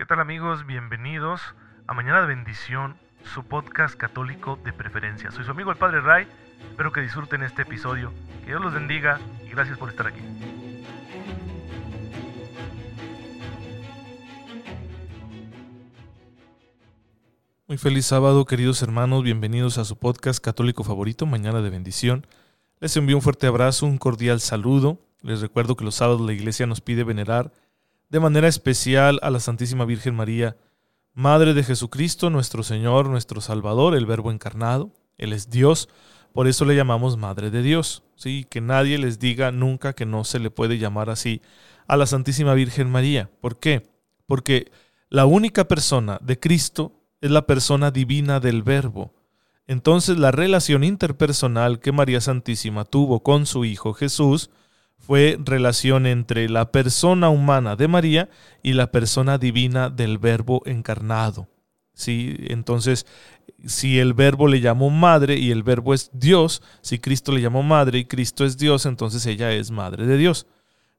¿Qué 0.00 0.06
tal 0.06 0.18
amigos? 0.18 0.64
Bienvenidos 0.64 1.42
a 1.86 1.92
Mañana 1.92 2.22
de 2.22 2.28
Bendición, 2.28 2.96
su 3.22 3.44
podcast 3.44 3.94
católico 3.96 4.58
de 4.64 4.72
preferencia. 4.72 5.30
Soy 5.30 5.44
su 5.44 5.50
amigo 5.50 5.70
el 5.70 5.76
Padre 5.76 6.00
Ray, 6.00 6.26
espero 6.70 6.90
que 6.90 7.02
disfruten 7.02 7.42
este 7.42 7.62
episodio, 7.62 8.10
que 8.40 8.46
Dios 8.46 8.62
los 8.62 8.72
bendiga 8.72 9.20
y 9.44 9.50
gracias 9.50 9.76
por 9.76 9.90
estar 9.90 10.06
aquí. 10.06 10.22
Muy 17.68 17.76
feliz 17.76 18.06
sábado, 18.06 18.46
queridos 18.46 18.80
hermanos, 18.80 19.22
bienvenidos 19.22 19.76
a 19.76 19.84
su 19.84 19.98
podcast 19.98 20.42
católico 20.42 20.82
favorito, 20.82 21.26
Mañana 21.26 21.60
de 21.60 21.68
Bendición. 21.68 22.26
Les 22.80 22.96
envío 22.96 23.16
un 23.16 23.22
fuerte 23.22 23.46
abrazo, 23.46 23.84
un 23.84 23.98
cordial 23.98 24.40
saludo. 24.40 24.98
Les 25.20 25.42
recuerdo 25.42 25.76
que 25.76 25.84
los 25.84 25.96
sábados 25.96 26.22
la 26.22 26.32
iglesia 26.32 26.64
nos 26.64 26.80
pide 26.80 27.04
venerar 27.04 27.52
de 28.10 28.20
manera 28.20 28.48
especial 28.48 29.18
a 29.22 29.30
la 29.30 29.40
Santísima 29.40 29.84
Virgen 29.84 30.14
María, 30.14 30.56
Madre 31.14 31.54
de 31.54 31.64
Jesucristo, 31.64 32.30
nuestro 32.30 32.62
Señor, 32.62 33.08
nuestro 33.08 33.40
Salvador, 33.40 33.94
el 33.96 34.06
Verbo 34.06 34.30
encarnado. 34.30 34.92
Él 35.18 35.32
es 35.32 35.50
Dios, 35.50 35.88
por 36.32 36.46
eso 36.46 36.64
le 36.64 36.76
llamamos 36.76 37.16
Madre 37.16 37.50
de 37.50 37.62
Dios. 37.62 38.02
¿sí? 38.16 38.46
Que 38.48 38.60
nadie 38.60 38.98
les 38.98 39.18
diga 39.18 39.50
nunca 39.50 39.92
que 39.92 40.06
no 40.06 40.24
se 40.24 40.38
le 40.38 40.50
puede 40.50 40.78
llamar 40.78 41.10
así 41.10 41.40
a 41.86 41.96
la 41.96 42.06
Santísima 42.06 42.54
Virgen 42.54 42.90
María. 42.90 43.30
¿Por 43.40 43.58
qué? 43.58 43.88
Porque 44.26 44.70
la 45.08 45.26
única 45.26 45.66
persona 45.66 46.18
de 46.22 46.38
Cristo 46.38 46.92
es 47.20 47.30
la 47.30 47.46
persona 47.46 47.90
divina 47.90 48.40
del 48.40 48.62
Verbo. 48.62 49.14
Entonces 49.66 50.18
la 50.18 50.30
relación 50.30 50.84
interpersonal 50.84 51.80
que 51.80 51.92
María 51.92 52.20
Santísima 52.20 52.84
tuvo 52.84 53.22
con 53.22 53.46
su 53.46 53.64
Hijo 53.64 53.94
Jesús 53.94 54.50
fue 55.00 55.38
relación 55.42 56.06
entre 56.06 56.48
la 56.48 56.70
persona 56.70 57.30
humana 57.30 57.74
de 57.74 57.88
María 57.88 58.28
y 58.62 58.74
la 58.74 58.92
persona 58.92 59.38
divina 59.38 59.90
del 59.90 60.18
Verbo 60.18 60.62
encarnado. 60.66 61.48
¿Sí? 61.94 62.36
Entonces, 62.48 63.06
si 63.66 63.98
el 63.98 64.14
Verbo 64.14 64.46
le 64.46 64.60
llamó 64.60 64.90
madre 64.90 65.36
y 65.36 65.50
el 65.50 65.62
Verbo 65.62 65.94
es 65.94 66.10
Dios, 66.12 66.62
si 66.80 66.98
Cristo 66.98 67.32
le 67.32 67.40
llamó 67.40 67.62
madre 67.62 67.98
y 67.98 68.04
Cristo 68.04 68.44
es 68.44 68.56
Dios, 68.56 68.86
entonces 68.86 69.26
ella 69.26 69.52
es 69.52 69.70
madre 69.70 70.06
de 70.06 70.16
Dios. 70.16 70.46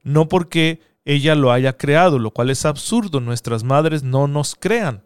No 0.03 0.27
porque 0.27 0.81
ella 1.05 1.35
lo 1.35 1.51
haya 1.51 1.77
creado, 1.77 2.19
lo 2.19 2.31
cual 2.31 2.49
es 2.49 2.65
absurdo. 2.65 3.19
Nuestras 3.19 3.63
madres 3.63 4.03
no 4.03 4.27
nos 4.27 4.55
crean. 4.55 5.03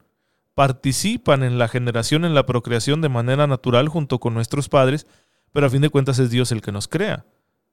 Participan 0.53 1.43
en 1.43 1.57
la 1.57 1.67
generación, 1.67 2.25
en 2.25 2.33
la 2.33 2.45
procreación 2.45 3.01
de 3.01 3.09
manera 3.09 3.47
natural 3.47 3.89
junto 3.89 4.19
con 4.19 4.33
nuestros 4.33 4.69
padres, 4.69 5.05
pero 5.51 5.67
a 5.67 5.69
fin 5.69 5.81
de 5.81 5.89
cuentas 5.89 6.19
es 6.19 6.29
Dios 6.29 6.51
el 6.51 6.61
que 6.61 6.71
nos 6.71 6.87
crea. 6.87 7.25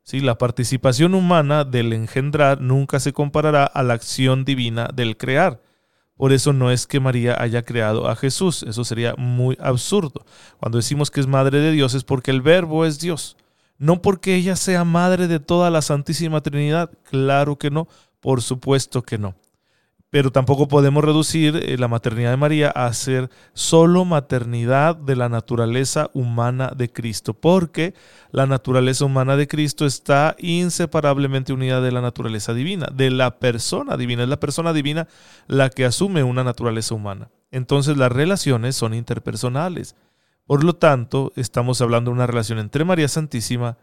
¿Sí? 0.03 0.20
La 0.20 0.39
participación 0.39 1.14
humana 1.14 1.64
del 1.64 1.92
engendrar 1.92 2.61
nunca 2.61 3.00
se 3.00 3.12
comparará 3.12 3.64
a 3.64 3.83
la 3.83 3.95
acción 3.95 4.45
divina 4.45 4.89
del 4.95 5.17
crear. 5.17 5.61
Por 6.17 6.33
eso 6.33 6.53
no 6.53 6.70
es 6.70 6.86
que 6.86 7.00
María 7.00 7.41
haya 7.41 7.64
creado 7.64 8.08
a 8.08 8.17
Jesús, 8.17 8.62
eso 8.62 8.84
sería 8.84 9.14
muy 9.17 9.56
absurdo. 9.61 10.25
Cuando 10.58 10.78
decimos 10.78 11.11
que 11.11 11.20
es 11.20 11.27
madre 11.27 11.58
de 11.58 11.73
Dios 11.73 11.95
es 11.95 12.05
porque 12.05 12.30
el 12.30 12.42
verbo 12.42 12.84
es 12.84 13.00
Dios, 13.00 13.36
no 13.78 14.03
porque 14.03 14.34
ella 14.36 14.56
sea 14.56 14.84
madre 14.84 15.27
de 15.27 15.41
toda 15.41 15.70
la 15.70 15.83
Santísima 15.83 16.41
Trinidad, 16.41 16.91
claro 17.11 17.58
que 17.58 17.70
no, 17.70 17.89
por 18.20 18.42
supuesto 18.42 19.03
que 19.03 19.19
no 19.19 19.34
pero 20.13 20.31
tampoco 20.31 20.69
podemos 20.69 21.03
reducir 21.03 21.57
eh, 21.57 21.79
la 21.79 21.89
maternidad 21.89 22.33
de 22.33 22.37
María 22.37 22.69
a 22.69 22.93
ser 22.93 23.31
solo 23.55 24.05
maternidad 24.05 24.95
de 24.95 25.17
la 25.17 25.31
naturaleza 25.31 26.11
humana 26.13 26.71
de 26.77 26.93
Cristo, 26.93 27.33
porque 27.33 27.95
la 28.31 28.45
naturaleza 28.45 29.07
humana 29.07 29.39
de 29.39 29.49
Cristo 29.49 29.87
está 29.87 30.37
inseparablemente 30.39 31.55
unida 31.55 31.81
de 31.81 31.93
la 31.93 32.03
naturaleza 32.03 32.53
divina, 32.53 32.89
de 32.93 33.11
la 33.11 33.39
persona 33.39 33.97
divina. 33.97 34.25
Es 34.25 34.29
la 34.29 34.39
persona 34.39 34.75
divina 34.75 35.09
la 35.47 35.71
que 35.71 35.87
asume 35.87 36.23
una 36.23 36.45
naturaleza 36.45 36.95
humana. 36.95 37.31
Entonces 37.51 37.97
las 37.97 38.13
relaciones 38.13 38.77
son 38.77 38.93
interpersonales. 38.93 39.97
Por 40.45 40.63
lo 40.63 40.75
tanto, 40.75 41.33
estamos 41.37 41.81
hablando 41.81 42.11
de 42.11 42.17
una 42.17 42.27
relación 42.27 42.59
entre 42.59 42.85
María 42.85 43.09
Santísima 43.09 43.79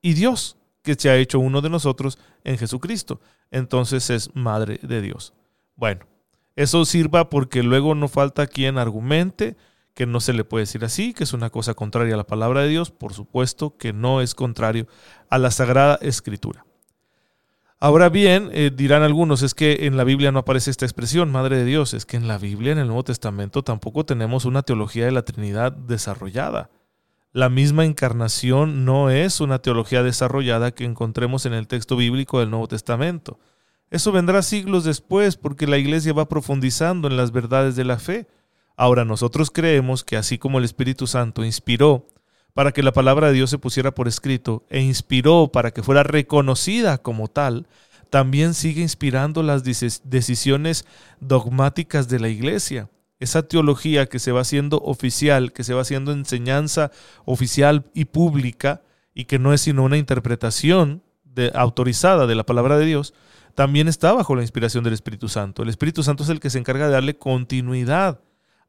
y 0.00 0.14
Dios, 0.14 0.56
que 0.82 0.94
se 0.94 1.10
ha 1.10 1.16
hecho 1.16 1.40
uno 1.40 1.60
de 1.60 1.68
nosotros 1.68 2.18
en 2.42 2.56
Jesucristo. 2.56 3.20
Entonces 3.50 4.08
es 4.08 4.34
Madre 4.34 4.80
de 4.82 5.02
Dios. 5.02 5.34
Bueno, 5.76 6.06
eso 6.56 6.84
sirva 6.84 7.30
porque 7.30 7.62
luego 7.62 7.94
no 7.94 8.08
falta 8.08 8.46
quien 8.46 8.78
argumente 8.78 9.56
que 9.94 10.06
no 10.06 10.20
se 10.20 10.32
le 10.32 10.44
puede 10.44 10.62
decir 10.62 10.84
así, 10.84 11.14
que 11.14 11.24
es 11.24 11.32
una 11.32 11.50
cosa 11.50 11.74
contraria 11.74 12.14
a 12.14 12.16
la 12.16 12.26
palabra 12.26 12.62
de 12.62 12.68
Dios, 12.68 12.90
por 12.90 13.14
supuesto 13.14 13.76
que 13.76 13.92
no 13.92 14.20
es 14.20 14.34
contrario 14.34 14.88
a 15.30 15.38
la 15.38 15.50
Sagrada 15.50 15.98
Escritura. 16.02 16.66
Ahora 17.78 18.08
bien, 18.08 18.50
eh, 18.52 18.70
dirán 18.74 19.02
algunos, 19.02 19.42
es 19.42 19.54
que 19.54 19.86
en 19.86 19.96
la 19.96 20.04
Biblia 20.04 20.32
no 20.32 20.40
aparece 20.40 20.70
esta 20.70 20.86
expresión, 20.86 21.30
Madre 21.30 21.58
de 21.58 21.64
Dios, 21.64 21.92
es 21.94 22.06
que 22.06 22.16
en 22.16 22.26
la 22.26 22.38
Biblia, 22.38 22.72
en 22.72 22.78
el 22.78 22.86
Nuevo 22.86 23.04
Testamento, 23.04 23.62
tampoco 23.62 24.06
tenemos 24.06 24.44
una 24.46 24.62
teología 24.62 25.04
de 25.04 25.12
la 25.12 25.24
Trinidad 25.24 25.72
desarrollada. 25.72 26.70
La 27.32 27.48
misma 27.48 27.84
encarnación 27.84 28.84
no 28.84 29.10
es 29.10 29.40
una 29.40 29.58
teología 29.58 30.02
desarrollada 30.02 30.70
que 30.70 30.84
encontremos 30.84 31.46
en 31.46 31.52
el 31.52 31.66
texto 31.66 31.96
bíblico 31.96 32.40
del 32.40 32.50
Nuevo 32.50 32.68
Testamento. 32.68 33.38
Eso 33.90 34.12
vendrá 34.12 34.42
siglos 34.42 34.84
después 34.84 35.36
porque 35.36 35.66
la 35.66 35.78
iglesia 35.78 36.12
va 36.12 36.28
profundizando 36.28 37.08
en 37.08 37.16
las 37.16 37.32
verdades 37.32 37.76
de 37.76 37.84
la 37.84 37.98
fe. 37.98 38.26
Ahora 38.76 39.04
nosotros 39.04 39.50
creemos 39.50 40.02
que 40.02 40.16
así 40.16 40.38
como 40.38 40.58
el 40.58 40.64
Espíritu 40.64 41.06
Santo 41.06 41.44
inspiró 41.44 42.06
para 42.54 42.72
que 42.72 42.82
la 42.82 42.92
palabra 42.92 43.28
de 43.28 43.34
Dios 43.34 43.50
se 43.50 43.58
pusiera 43.58 43.94
por 43.94 44.08
escrito 44.08 44.64
e 44.68 44.80
inspiró 44.80 45.48
para 45.52 45.72
que 45.72 45.82
fuera 45.82 46.02
reconocida 46.02 46.98
como 46.98 47.28
tal, 47.28 47.66
también 48.10 48.54
sigue 48.54 48.80
inspirando 48.80 49.42
las 49.42 49.64
decisiones 49.64 50.86
dogmáticas 51.20 52.08
de 52.08 52.20
la 52.20 52.28
iglesia. 52.28 52.90
Esa 53.20 53.46
teología 53.46 54.06
que 54.06 54.18
se 54.18 54.32
va 54.32 54.40
haciendo 54.40 54.78
oficial, 54.78 55.52
que 55.52 55.64
se 55.64 55.74
va 55.74 55.82
haciendo 55.82 56.12
enseñanza 56.12 56.90
oficial 57.24 57.86
y 57.94 58.06
pública, 58.06 58.82
y 59.14 59.24
que 59.24 59.38
no 59.38 59.52
es 59.52 59.62
sino 59.62 59.84
una 59.84 59.96
interpretación 59.96 61.02
autorizada 61.54 62.26
de 62.26 62.34
la 62.34 62.44
palabra 62.44 62.78
de 62.78 62.86
Dios, 62.86 63.14
también 63.54 63.88
está 63.88 64.12
bajo 64.12 64.34
la 64.34 64.42
inspiración 64.42 64.84
del 64.84 64.94
Espíritu 64.94 65.28
Santo. 65.28 65.62
El 65.62 65.68
Espíritu 65.68 66.02
Santo 66.02 66.24
es 66.24 66.28
el 66.28 66.40
que 66.40 66.50
se 66.50 66.58
encarga 66.58 66.86
de 66.86 66.92
darle 66.92 67.16
continuidad 67.16 68.20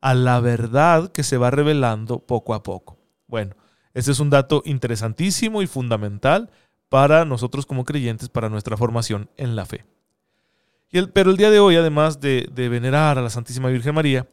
a 0.01 0.13
la 0.13 0.39
verdad 0.39 1.11
que 1.11 1.23
se 1.23 1.37
va 1.37 1.49
revelando 1.49 2.19
poco 2.19 2.53
a 2.53 2.61
poco. 2.61 2.99
Bueno, 3.27 3.55
ese 3.93 4.11
es 4.11 4.19
un 4.19 4.29
dato 4.29 4.61
interesantísimo 4.65 5.61
y 5.61 5.67
fundamental 5.67 6.51
para 6.89 7.25
nosotros 7.25 7.65
como 7.65 7.85
creyentes, 7.85 8.29
para 8.29 8.49
nuestra 8.49 8.77
formación 8.77 9.29
en 9.37 9.55
la 9.55 9.65
fe. 9.65 9.85
Y 10.91 10.99
el, 10.99 11.09
pero 11.09 11.31
el 11.31 11.37
día 11.37 11.49
de 11.49 11.59
hoy, 11.59 11.75
además 11.75 12.21
de, 12.21 12.47
de 12.51 12.69
venerar 12.69 13.17
a 13.17 13.21
la 13.21 13.29
Santísima 13.29 13.69
Virgen 13.69 13.95
María, 13.95 14.27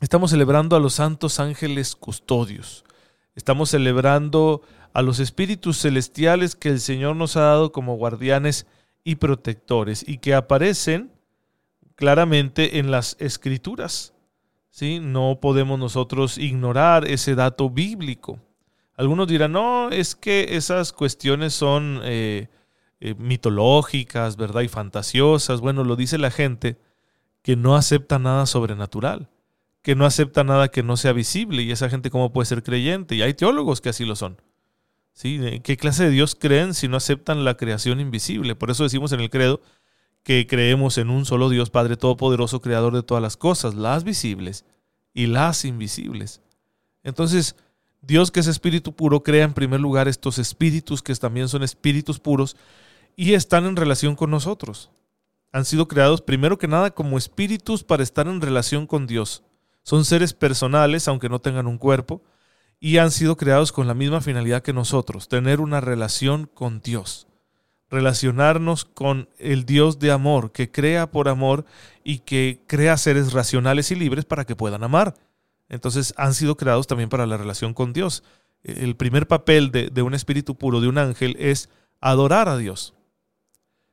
estamos 0.00 0.30
celebrando 0.30 0.74
a 0.74 0.80
los 0.80 0.94
santos 0.94 1.38
ángeles 1.38 1.94
custodios. 1.94 2.84
Estamos 3.36 3.70
celebrando 3.70 4.62
a 4.98 5.02
los 5.02 5.20
espíritus 5.20 5.78
celestiales 5.78 6.56
que 6.56 6.70
el 6.70 6.80
Señor 6.80 7.14
nos 7.14 7.36
ha 7.36 7.42
dado 7.42 7.70
como 7.70 7.94
guardianes 7.94 8.66
y 9.04 9.14
protectores 9.14 10.04
y 10.04 10.18
que 10.18 10.34
aparecen 10.34 11.12
claramente 11.94 12.80
en 12.80 12.90
las 12.90 13.16
escrituras. 13.20 14.12
¿sí? 14.72 14.98
No 14.98 15.38
podemos 15.40 15.78
nosotros 15.78 16.36
ignorar 16.36 17.06
ese 17.06 17.36
dato 17.36 17.70
bíblico. 17.70 18.40
Algunos 18.96 19.28
dirán, 19.28 19.52
no, 19.52 19.88
es 19.90 20.16
que 20.16 20.56
esas 20.56 20.92
cuestiones 20.92 21.54
son 21.54 22.00
eh, 22.02 22.48
eh, 22.98 23.14
mitológicas, 23.18 24.36
¿verdad? 24.36 24.62
Y 24.62 24.68
fantasiosas. 24.68 25.60
Bueno, 25.60 25.84
lo 25.84 25.94
dice 25.94 26.18
la 26.18 26.32
gente 26.32 26.76
que 27.42 27.54
no 27.54 27.76
acepta 27.76 28.18
nada 28.18 28.46
sobrenatural, 28.46 29.28
que 29.80 29.94
no 29.94 30.04
acepta 30.06 30.42
nada 30.42 30.72
que 30.72 30.82
no 30.82 30.96
sea 30.96 31.12
visible. 31.12 31.62
Y 31.62 31.70
esa 31.70 31.88
gente, 31.88 32.10
¿cómo 32.10 32.32
puede 32.32 32.46
ser 32.46 32.64
creyente? 32.64 33.14
Y 33.14 33.22
hay 33.22 33.34
teólogos 33.34 33.80
que 33.80 33.90
así 33.90 34.04
lo 34.04 34.16
son. 34.16 34.38
¿Qué 35.20 35.76
clase 35.76 36.04
de 36.04 36.10
Dios 36.10 36.36
creen 36.36 36.74
si 36.74 36.86
no 36.86 36.96
aceptan 36.96 37.44
la 37.44 37.56
creación 37.56 37.98
invisible? 37.98 38.54
Por 38.54 38.70
eso 38.70 38.84
decimos 38.84 39.10
en 39.12 39.20
el 39.20 39.30
credo 39.30 39.60
que 40.22 40.46
creemos 40.46 40.96
en 40.96 41.10
un 41.10 41.24
solo 41.24 41.48
Dios, 41.48 41.70
Padre 41.70 41.96
Todopoderoso, 41.96 42.60
Creador 42.60 42.94
de 42.94 43.02
todas 43.02 43.22
las 43.22 43.36
cosas, 43.36 43.74
las 43.74 44.04
visibles 44.04 44.64
y 45.12 45.26
las 45.26 45.64
invisibles. 45.64 46.40
Entonces, 47.02 47.56
Dios 48.00 48.30
que 48.30 48.40
es 48.40 48.46
espíritu 48.46 48.94
puro 48.94 49.24
crea 49.24 49.44
en 49.44 49.54
primer 49.54 49.80
lugar 49.80 50.06
estos 50.06 50.38
espíritus 50.38 51.02
que 51.02 51.14
también 51.16 51.48
son 51.48 51.64
espíritus 51.64 52.20
puros 52.20 52.56
y 53.16 53.34
están 53.34 53.66
en 53.66 53.74
relación 53.74 54.14
con 54.14 54.30
nosotros. 54.30 54.90
Han 55.50 55.64
sido 55.64 55.88
creados 55.88 56.22
primero 56.22 56.58
que 56.58 56.68
nada 56.68 56.92
como 56.92 57.18
espíritus 57.18 57.82
para 57.82 58.04
estar 58.04 58.28
en 58.28 58.40
relación 58.40 58.86
con 58.86 59.08
Dios. 59.08 59.42
Son 59.82 60.04
seres 60.04 60.32
personales, 60.32 61.08
aunque 61.08 61.28
no 61.28 61.40
tengan 61.40 61.66
un 61.66 61.78
cuerpo, 61.78 62.22
y 62.80 62.98
han 62.98 63.10
sido 63.10 63.36
creados 63.36 63.72
con 63.72 63.86
la 63.86 63.94
misma 63.94 64.20
finalidad 64.20 64.62
que 64.62 64.72
nosotros, 64.72 65.28
tener 65.28 65.60
una 65.60 65.80
relación 65.80 66.46
con 66.46 66.80
Dios, 66.80 67.26
relacionarnos 67.90 68.84
con 68.84 69.28
el 69.38 69.64
Dios 69.64 69.98
de 69.98 70.12
amor, 70.12 70.52
que 70.52 70.70
crea 70.70 71.10
por 71.10 71.28
amor 71.28 71.64
y 72.04 72.20
que 72.20 72.62
crea 72.66 72.96
seres 72.96 73.32
racionales 73.32 73.90
y 73.90 73.96
libres 73.96 74.24
para 74.24 74.44
que 74.44 74.56
puedan 74.56 74.84
amar. 74.84 75.14
Entonces 75.68 76.14
han 76.16 76.34
sido 76.34 76.56
creados 76.56 76.86
también 76.86 77.08
para 77.08 77.26
la 77.26 77.36
relación 77.36 77.74
con 77.74 77.92
Dios. 77.92 78.22
El 78.62 78.96
primer 78.96 79.26
papel 79.26 79.70
de, 79.70 80.02
un 80.02 80.14
espíritu 80.14 80.56
puro, 80.56 80.80
de 80.80 80.88
un 80.88 80.98
ángel, 80.98 81.36
es 81.38 81.70
adorar 82.00 82.48
a 82.48 82.56
Dios. 82.56 82.94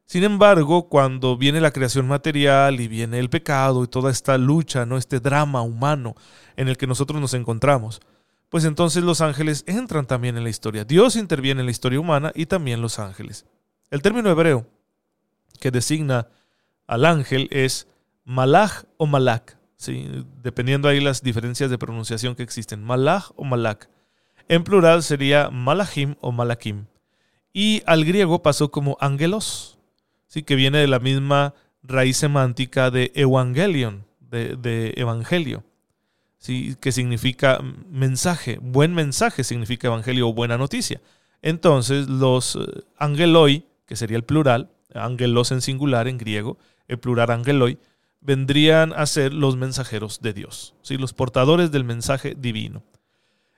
Sin 0.06 0.24
embargo, 0.24 0.88
cuando 0.88 1.36
viene 1.36 1.60
la 1.60 1.72
creación 1.72 2.08
material 2.08 2.80
y 2.80 2.88
viene 2.88 3.18
el 3.18 3.30
pecado 3.30 3.84
y 3.84 3.88
toda 3.88 4.12
esta 4.12 4.38
lucha, 4.38 4.86
¿no? 4.86 4.98
este 4.98 5.20
drama 5.20 5.64
humano 5.64 6.16
en 6.56 6.68
el 6.68 6.78
que 6.78 6.86
nosotros 6.86 7.20
nos 7.20 7.34
encontramos, 7.34 8.02
pues 8.50 8.66
entonces 8.66 9.04
los 9.04 9.22
ángeles 9.22 9.64
entran 9.68 10.06
también 10.06 10.38
en 10.38 10.44
la 10.44 10.50
historia. 10.50 10.86
Dios 10.86 11.16
interviene 11.16 11.62
en 11.62 11.66
la 11.66 11.72
historia 11.72 12.00
humana 12.00 12.32
y 12.36 12.46
también 12.46 12.82
los 12.82 13.00
ángeles. 13.00 13.46
El 13.92 14.02
término 14.02 14.30
hebreo 14.30 14.68
que 15.60 15.72
designa 15.72 16.28
al 16.88 17.06
ángel 17.06 17.48
es 17.52 17.88
malach 18.24 18.84
o 18.98 19.06
malak, 19.06 19.58
dependiendo 20.42 20.88
ahí 20.88 21.00
las 21.00 21.22
diferencias 21.22 21.70
de 21.70 21.78
pronunciación 21.78 22.36
que 22.36 22.44
existen, 22.44 22.84
malach 22.84 23.32
o 23.36 23.44
malak. 23.44 23.90
En 24.48 24.64
plural 24.64 25.04
sería 25.04 25.50
malachim 25.50 26.16
o 26.22 26.32
malakim. 26.32 26.86
Y 27.52 27.82
al 27.86 28.06
griego 28.06 28.44
pasó 28.44 28.70
como 28.70 28.98
angelos, 29.00 29.80
¿sí? 30.28 30.44
que 30.44 30.56
viene 30.56 30.80
de 30.80 30.88
la 30.88 31.00
misma 31.00 31.54
raíz 31.82 32.18
semántica 32.18 32.92
de 32.92 33.12
evangelion, 33.16 34.06
de, 34.20 34.94
evangelio, 34.98 35.64
¿sí? 36.46 36.76
que 36.80 36.92
significa 36.92 37.60
mensaje, 37.90 38.60
buen 38.62 38.94
mensaje 38.94 39.44
significa 39.44 39.88
evangelio 39.88 40.30
o 40.30 40.34
buena 40.34 40.60
noticia. 40.60 41.02
Entonces 41.42 42.08
los 42.08 42.56
eh, 42.56 42.84
angeloi, 42.98 43.66
que 43.88 43.96
sería 43.96 44.18
el 44.18 44.24
plural, 44.24 44.70
angelos 44.94 45.52
en 45.52 45.62
singular 45.62 46.08
en 46.08 46.20
griego, 46.20 46.60
el 46.88 47.00
plural 47.00 47.32
angeloi, 47.32 47.80
vendrían 48.22 48.94
a 48.94 49.08
ser 49.08 49.34
los 49.34 49.58
mensajeros 49.58 50.22
de 50.22 50.34
Dios, 50.34 50.76
¿sí? 50.84 50.98
los 50.98 51.14
portadores 51.14 51.72
del 51.72 51.84
mensaje 51.84 52.36
divino. 52.38 52.84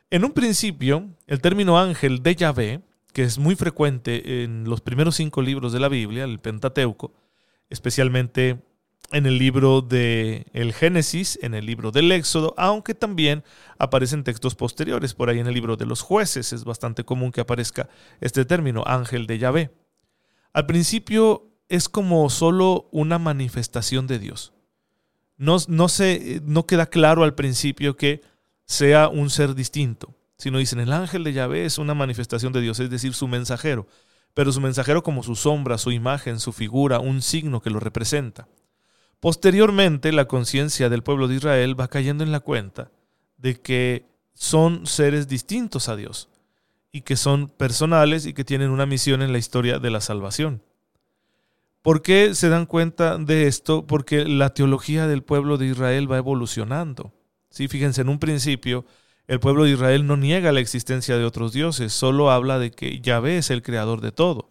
En 0.10 0.24
un 0.24 0.32
principio, 0.32 1.10
el 1.28 1.42
término 1.42 1.78
ángel 1.78 2.24
de 2.24 2.36
Yahvé, 2.36 2.82
que 3.12 3.24
es 3.24 3.38
muy 3.38 3.56
frecuente 3.56 4.44
en 4.44 4.64
los 4.64 4.80
primeros 4.80 5.18
cinco 5.18 5.42
libros 5.42 5.74
de 5.74 5.82
la 5.82 5.90
Biblia, 5.90 6.24
el 6.24 6.40
Pentateuco, 6.40 7.14
especialmente 7.70 8.62
en 9.12 9.26
el 9.26 9.38
libro 9.38 9.82
de 9.82 10.48
el 10.54 10.74
Génesis, 10.74 11.40
en 11.42 11.54
el 11.54 11.66
libro 11.66 11.92
del 11.92 12.12
Éxodo, 12.12 12.54
aunque 12.58 12.94
también 12.94 13.44
aparecen 13.78 14.24
textos 14.24 14.56
posteriores, 14.56 15.14
por 15.14 15.30
ahí 15.30 15.40
en 15.40 15.48
el 15.48 15.54
libro 15.54 15.78
de 15.78 15.86
los 15.86 16.02
jueces 16.02 16.52
es 16.52 16.66
bastante 16.66 17.04
común 17.04 17.32
que 17.32 17.42
aparezca 17.42 17.90
este 18.20 18.46
término, 18.46 18.84
ángel 18.86 19.28
de 19.28 19.38
Yahvé. 19.38 19.72
Al 20.54 20.66
principio 20.66 21.48
es 21.70 21.90
como 21.90 22.30
solo 22.30 22.90
una 22.92 23.20
manifestación 23.20 24.08
de 24.08 24.20
Dios. 24.20 24.54
No, 25.38 25.58
no, 25.68 25.88
se, 25.88 26.42
no 26.44 26.66
queda 26.66 26.88
claro 26.88 27.24
al 27.24 27.36
principio 27.36 27.96
que 27.96 28.22
sea 28.66 29.08
un 29.08 29.30
ser 29.30 29.56
distinto, 29.56 30.16
sino 30.38 30.58
dicen 30.58 30.80
el 30.80 30.92
ángel 30.92 31.24
de 31.24 31.34
Yahvé 31.34 31.66
es 31.66 31.78
una 31.78 31.94
manifestación 31.94 32.52
de 32.54 32.62
Dios, 32.62 32.80
es 32.80 32.90
decir, 32.90 33.14
su 33.14 33.28
mensajero, 33.28 33.88
pero 34.34 34.52
su 34.52 34.60
mensajero 34.60 35.04
como 35.04 35.24
su 35.24 35.36
sombra, 35.36 35.78
su 35.78 35.92
imagen, 35.92 36.40
su 36.40 36.52
figura, 36.52 37.00
un 37.00 37.22
signo 37.22 37.62
que 37.62 37.70
lo 37.70 37.80
representa. 37.80 38.48
Posteriormente, 39.20 40.12
la 40.12 40.26
conciencia 40.26 40.90
del 40.90 41.04
pueblo 41.04 41.28
de 41.28 41.36
Israel 41.36 41.80
va 41.80 41.88
cayendo 41.88 42.24
en 42.24 42.32
la 42.32 42.40
cuenta 42.40 42.92
de 43.38 43.60
que 43.60 44.06
son 44.34 44.86
seres 44.86 45.28
distintos 45.28 45.90
a 45.90 45.96
Dios 45.96 46.30
y 46.92 47.02
que 47.02 47.16
son 47.16 47.50
personales 47.50 48.26
y 48.26 48.34
que 48.34 48.44
tienen 48.44 48.70
una 48.70 48.86
misión 48.86 49.22
en 49.22 49.32
la 49.32 49.40
historia 49.40 49.80
de 49.80 49.90
la 49.90 50.02
salvación. 50.02 50.62
¿Por 51.82 52.02
qué 52.02 52.36
se 52.36 52.50
dan 52.50 52.66
cuenta 52.66 53.18
de 53.18 53.48
esto? 53.48 53.88
Porque 53.88 54.26
la 54.26 54.54
teología 54.54 55.08
del 55.08 55.24
pueblo 55.24 55.58
de 55.58 55.68
Israel 55.68 56.12
va 56.12 56.18
evolucionando. 56.18 57.14
Sí, 57.50 57.68
fíjense, 57.68 58.02
en 58.02 58.10
un 58.10 58.20
principio 58.20 58.86
el 59.28 59.40
pueblo 59.40 59.66
de 59.66 59.72
Israel 59.72 60.08
no 60.08 60.16
niega 60.16 60.52
la 60.52 60.62
existencia 60.62 61.18
de 61.18 61.26
otros 61.26 61.52
dioses, 61.52 61.92
solo 61.92 62.32
habla 62.32 62.60
de 62.60 62.72
que 62.72 63.02
Yahvé 63.02 63.38
es 63.38 63.50
el 63.52 63.62
creador 63.62 64.00
de 64.00 64.12
todo. 64.12 64.50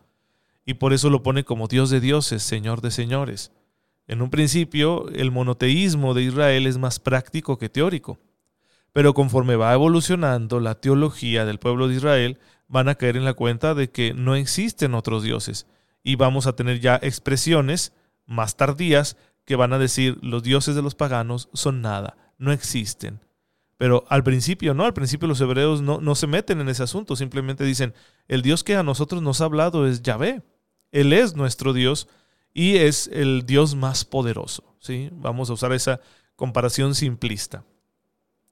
Y 0.67 0.75
por 0.75 0.93
eso 0.93 1.09
lo 1.09 1.23
pone 1.23 1.45
como 1.45 1.69
Dios 1.69 1.89
de 1.91 2.01
dioses, 2.01 2.43
Señor 2.43 2.83
de 2.83 2.91
señores. 2.91 3.53
En 4.07 4.23
un 4.23 4.31
principio, 4.31 5.09
el 5.09 5.33
monoteísmo 5.33 6.15
de 6.15 6.23
Israel 6.23 6.67
es 6.67 6.79
más 6.79 7.01
práctico 7.01 7.59
que 7.59 7.69
teórico. 7.69 8.19
Pero 8.93 9.15
conforme 9.15 9.57
va 9.57 9.75
evolucionando 9.75 10.61
la 10.61 10.77
teología 10.77 11.45
del 11.45 11.59
pueblo 11.59 11.89
de 11.89 11.97
Israel, 11.97 12.39
van 12.69 12.89
a 12.89 12.95
caer 12.95 13.17
en 13.17 13.25
la 13.25 13.35
cuenta 13.35 13.75
de 13.75 13.91
que 13.91 14.15
no 14.15 14.35
existen 14.35 14.95
otros 14.95 15.23
dioses. 15.23 15.67
Y 16.03 16.17
vamos 16.17 16.47
a 16.47 16.55
tener 16.55 16.81
ya 16.81 16.99
expresiones 17.03 17.93
más 18.27 18.57
tardías 18.57 19.17
que 19.45 19.57
van 19.57 19.73
a 19.73 19.79
decir 19.79 20.19
los 20.23 20.43
dioses 20.43 20.75
de 20.75 20.83
los 20.83 20.95
paganos 20.95 21.49
son 21.53 21.81
nada, 21.81 22.17
no 22.39 22.53
existen. 22.53 23.21
Pero 23.79 24.05
al 24.09 24.25
principio 24.25 24.75
no, 24.75 24.85
al 24.85 24.95
principio 24.95 25.29
los 25.29 25.41
hebreos 25.41 25.83
no, 25.83 26.01
no 26.01 26.15
se 26.15 26.27
meten 26.27 26.61
en 26.61 26.69
ese 26.69 26.83
asunto, 26.83 27.15
simplemente 27.15 27.65
dicen, 27.65 27.95
el 28.29 28.43
Dios 28.43 28.65
que 28.65 28.77
a 28.77 28.83
nosotros 28.83 29.23
nos 29.23 29.41
ha 29.41 29.45
hablado 29.45 29.87
es 29.87 30.03
Yahvé, 30.03 30.43
Él 30.91 31.13
es 31.13 31.37
nuestro 31.37 31.73
Dios 31.73 32.09
y 32.57 32.79
es 32.79 33.11
el 33.13 33.45
Dios 33.45 33.75
más 33.75 34.07
poderoso. 34.07 34.65
¿sí? 34.81 35.11
Vamos 35.13 35.51
a 35.51 35.53
usar 35.53 35.75
esa 35.75 36.01
comparación 36.37 36.95
simplista. 36.95 37.65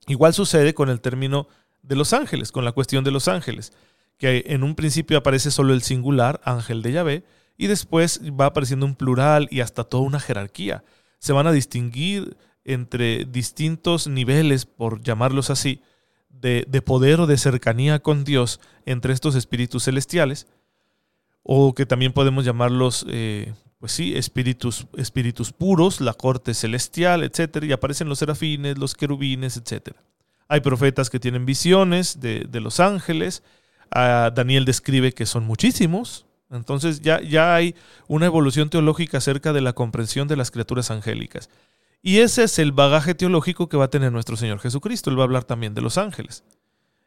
Igual 0.06 0.34
sucede 0.34 0.74
con 0.74 0.90
el 0.90 1.00
término 1.00 1.48
de 1.82 1.96
los 1.96 2.12
ángeles, 2.12 2.52
con 2.52 2.66
la 2.66 2.72
cuestión 2.72 3.02
de 3.02 3.10
los 3.10 3.28
ángeles, 3.28 3.72
que 4.18 4.44
en 4.48 4.62
un 4.62 4.74
principio 4.74 5.16
aparece 5.16 5.50
solo 5.50 5.72
el 5.72 5.80
singular, 5.80 6.42
ángel 6.44 6.82
de 6.82 6.92
Yahvé, 6.92 7.24
y 7.56 7.66
después 7.66 8.20
va 8.38 8.44
apareciendo 8.44 8.84
un 8.84 8.94
plural 8.94 9.48
y 9.50 9.60
hasta 9.60 9.84
toda 9.84 10.02
una 10.02 10.20
jerarquía. 10.20 10.84
Se 11.18 11.32
van 11.32 11.46
a 11.46 11.52
distinguir 11.52 12.36
entre 12.62 13.24
distintos 13.24 14.06
niveles, 14.06 14.66
por 14.66 15.00
llamarlos 15.00 15.48
así, 15.48 15.80
de, 16.28 16.66
poder 16.82 17.20
o 17.20 17.26
de 17.26 17.38
cercanía 17.38 18.00
con 18.00 18.24
Dios 18.24 18.60
entre 18.84 19.14
estos 19.14 19.34
espíritus 19.34 19.84
celestiales, 19.84 20.46
o 21.42 21.72
que 21.72 21.86
también 21.86 22.12
podemos 22.12 22.44
llamarlos 22.44 23.06
eh, 23.08 23.54
pues 23.78 23.92
sí, 23.92 24.16
espíritus, 24.16 24.86
espíritus 24.96 25.52
puros, 25.52 26.00
la 26.00 26.14
corte 26.14 26.54
celestial, 26.54 27.22
etc. 27.22 27.64
Y 27.64 27.72
aparecen 27.72 28.08
los 28.08 28.18
serafines, 28.18 28.78
los 28.78 28.94
querubines, 28.94 29.56
etc. 29.56 29.96
Hay 30.48 30.60
profetas 30.60 31.10
que 31.10 31.20
tienen 31.20 31.46
visiones 31.46 32.20
de, 32.20 32.48
los 32.60 32.80
ángeles. 32.80 33.42
Daniel 33.90 34.64
describe 34.64 35.12
que 35.12 35.26
son 35.26 35.44
muchísimos. 35.44 36.26
Entonces 36.50 37.00
ya, 37.00 37.20
ya 37.20 37.54
hay 37.54 37.74
una 38.06 38.26
evolución 38.26 38.70
teológica 38.70 39.18
acerca 39.18 39.52
de 39.52 39.60
la 39.60 39.72
comprensión 39.72 40.28
de 40.28 40.36
las 40.36 40.50
criaturas 40.50 40.90
angélicas. 40.90 41.50
Y 42.02 42.18
ese 42.18 42.44
es 42.44 42.58
el 42.58 42.72
bagaje 42.72 43.14
teológico 43.14 43.68
que 43.68 43.78
va 43.78 43.86
a 43.86 43.90
tener 43.90 44.12
nuestro 44.12 44.36
Señor 44.36 44.60
Jesucristo. 44.60 45.10
Él 45.10 45.18
va 45.18 45.22
a 45.22 45.24
hablar 45.24 45.44
también 45.44 45.74
de 45.74 45.80
los 45.80 45.96
ángeles. 45.96 46.44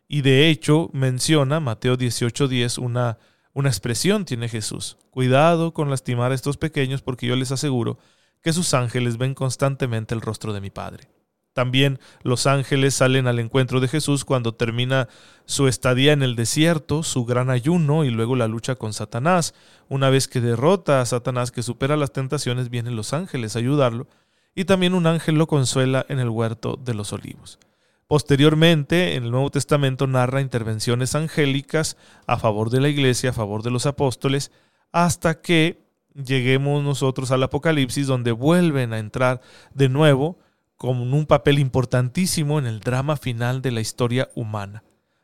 Y 0.08 0.22
de 0.22 0.50
hecho 0.50 0.90
menciona 0.94 1.60
Mateo 1.60 1.98
18:10 1.98 2.80
una 2.80 3.20
una 3.58 3.70
expresión 3.70 4.24
tiene 4.24 4.50
Jesús. 4.50 4.98
Cuidado 5.10 5.74
con 5.74 5.90
lastimar 5.90 6.32
a 6.32 6.36
estos 6.36 6.58
pequeños 6.58 7.02
porque 7.02 7.26
yo 7.26 7.36
les 7.36 7.52
aseguro 7.52 7.98
que 8.44 8.54
sus 8.54 8.76
ángeles 8.76 9.18
ven 9.18 9.34
constantemente 9.34 10.14
el 10.14 10.22
rostro 10.22 10.54
de 10.54 10.62
mi 10.62 10.70
Padre. 10.70 11.10
También 11.54 12.00
los 12.22 12.46
ángeles 12.46 12.94
salen 12.94 13.26
al 13.26 13.40
encuentro 13.40 13.80
de 13.80 13.88
Jesús 13.88 14.26
cuando 14.26 14.54
termina 14.54 15.10
su 15.46 15.68
estadía 15.68 16.14
en 16.14 16.22
el 16.22 16.36
desierto, 16.36 17.02
su 17.02 17.26
gran 17.26 17.50
ayuno 17.50 18.06
y 18.06 18.12
luego 18.12 18.36
la 18.36 18.48
lucha 18.48 18.76
con 18.76 18.94
Satanás. 18.94 19.56
Una 19.90 20.12
vez 20.12 20.28
que 20.28 20.40
derrota 20.40 21.02
a 21.02 21.06
Satanás, 21.08 21.50
que 21.50 21.64
supera 21.64 21.98
las 21.98 22.14
tentaciones, 22.14 22.70
vienen 22.70 22.96
los 22.96 23.12
ángeles 23.12 23.56
a 23.56 23.60
ayudarlo 23.60 24.06
y 24.54 24.66
también 24.66 24.94
un 24.94 25.08
ángel 25.08 25.34
lo 25.34 25.48
consuela 25.48 26.06
en 26.10 26.20
el 26.20 26.30
huerto 26.30 26.80
de 26.80 26.94
los 26.94 27.12
olivos. 27.12 27.58
Posteriormente, 28.08 29.16
en 29.16 29.26
el 29.26 29.32
Nuevo 29.32 29.52
Testamento 29.52 30.08
narra 30.08 30.40
intervenciones 30.40 31.14
angélicas 31.14 31.98
a 32.26 32.38
favor 32.38 32.70
de 32.70 32.80
la 32.80 32.88
iglesia, 32.88 33.32
a 33.32 33.34
favor 33.34 33.64
de 33.64 33.72
los 33.72 33.86
apóstoles, 33.86 34.52
hasta 34.94 35.42
que 35.42 35.82
lleguemos 36.14 36.82
nosotros 36.84 37.32
al 37.32 37.44
Apocalipsis, 37.44 38.08
donde 38.08 38.32
vuelven 38.32 38.94
a 38.94 39.00
entrar 39.00 39.42
de 39.74 39.90
nuevo 39.90 40.40
con 40.78 41.14
un 41.14 41.26
papel 41.26 41.60
importantísimo 41.60 42.60
en 42.60 42.66
el 42.66 42.80
drama 42.80 43.18
final 43.18 43.62
de 43.62 43.72
la 43.72 43.82
historia 43.82 44.30
humana. 44.36 44.84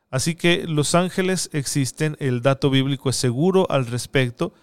Así 0.09 0.35
que 0.35 0.67
los 0.67 0.93
ángeles 0.93 1.49
existen, 1.53 2.17
el 2.19 2.41
dato 2.41 2.69
bíblico 2.69 3.09
es 3.09 3.15
seguro 3.15 3.65
al 3.69 3.85
respecto, 3.85 4.53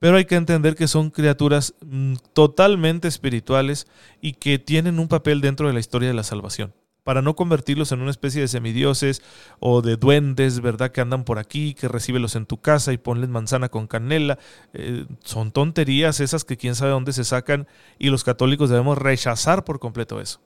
pero 0.00 0.16
hay 0.16 0.24
que 0.24 0.34
entender 0.34 0.74
que 0.74 0.88
son 0.88 1.10
criaturas 1.10 1.74
mm, 1.86 2.14
totalmente 2.32 3.06
espirituales 3.06 3.86
y 4.20 4.32
que 4.32 4.58
tienen 4.58 4.98
un 4.98 5.06
papel 5.06 5.40
dentro 5.40 5.68
de 5.68 5.74
la 5.74 5.80
historia 5.80 6.08
de 6.08 6.14
la 6.14 6.24
salvación 6.24 6.74
para 7.08 7.22
no 7.22 7.34
convertirlos 7.34 7.90
en 7.92 8.02
una 8.02 8.10
especie 8.10 8.42
de 8.42 8.48
semidioses 8.48 9.22
o 9.60 9.80
de 9.80 9.96
duendes, 9.96 10.60
¿verdad? 10.60 10.92
Que 10.92 11.00
andan 11.00 11.24
por 11.24 11.38
aquí, 11.38 11.72
que 11.72 11.88
recíbelos 11.88 12.36
en 12.36 12.44
tu 12.44 12.60
casa 12.60 12.92
y 12.92 12.98
ponles 12.98 13.30
manzana 13.30 13.70
con 13.70 13.86
canela. 13.86 14.38
Eh, 14.74 15.06
son 15.24 15.50
tonterías 15.50 16.20
esas 16.20 16.44
que 16.44 16.58
quién 16.58 16.74
sabe 16.74 16.90
dónde 16.90 17.14
se 17.14 17.24
sacan 17.24 17.66
y 17.98 18.10
los 18.10 18.24
católicos 18.24 18.68
debemos 18.68 18.98
rechazar 18.98 19.64
por 19.64 19.78
completo 19.78 20.20
eso. 20.20 20.42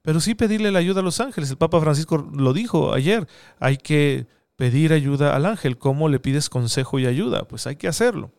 Pero 0.00 0.20
sí 0.20 0.34
pedirle 0.34 0.72
la 0.72 0.78
ayuda 0.78 1.00
a 1.00 1.04
los 1.04 1.20
ángeles. 1.20 1.50
El 1.50 1.58
Papa 1.58 1.82
Francisco 1.82 2.30
lo 2.34 2.54
dijo 2.54 2.94
ayer. 2.94 3.28
Hay 3.60 3.76
que 3.76 4.26
pedir 4.56 4.94
ayuda 4.94 5.36
al 5.36 5.44
ángel. 5.44 5.76
¿Cómo 5.76 6.08
le 6.08 6.18
pides 6.18 6.48
consejo 6.48 6.98
y 6.98 7.04
ayuda? 7.04 7.46
Pues 7.46 7.66
hay 7.66 7.76
que 7.76 7.88
hacerlo. 7.88 8.32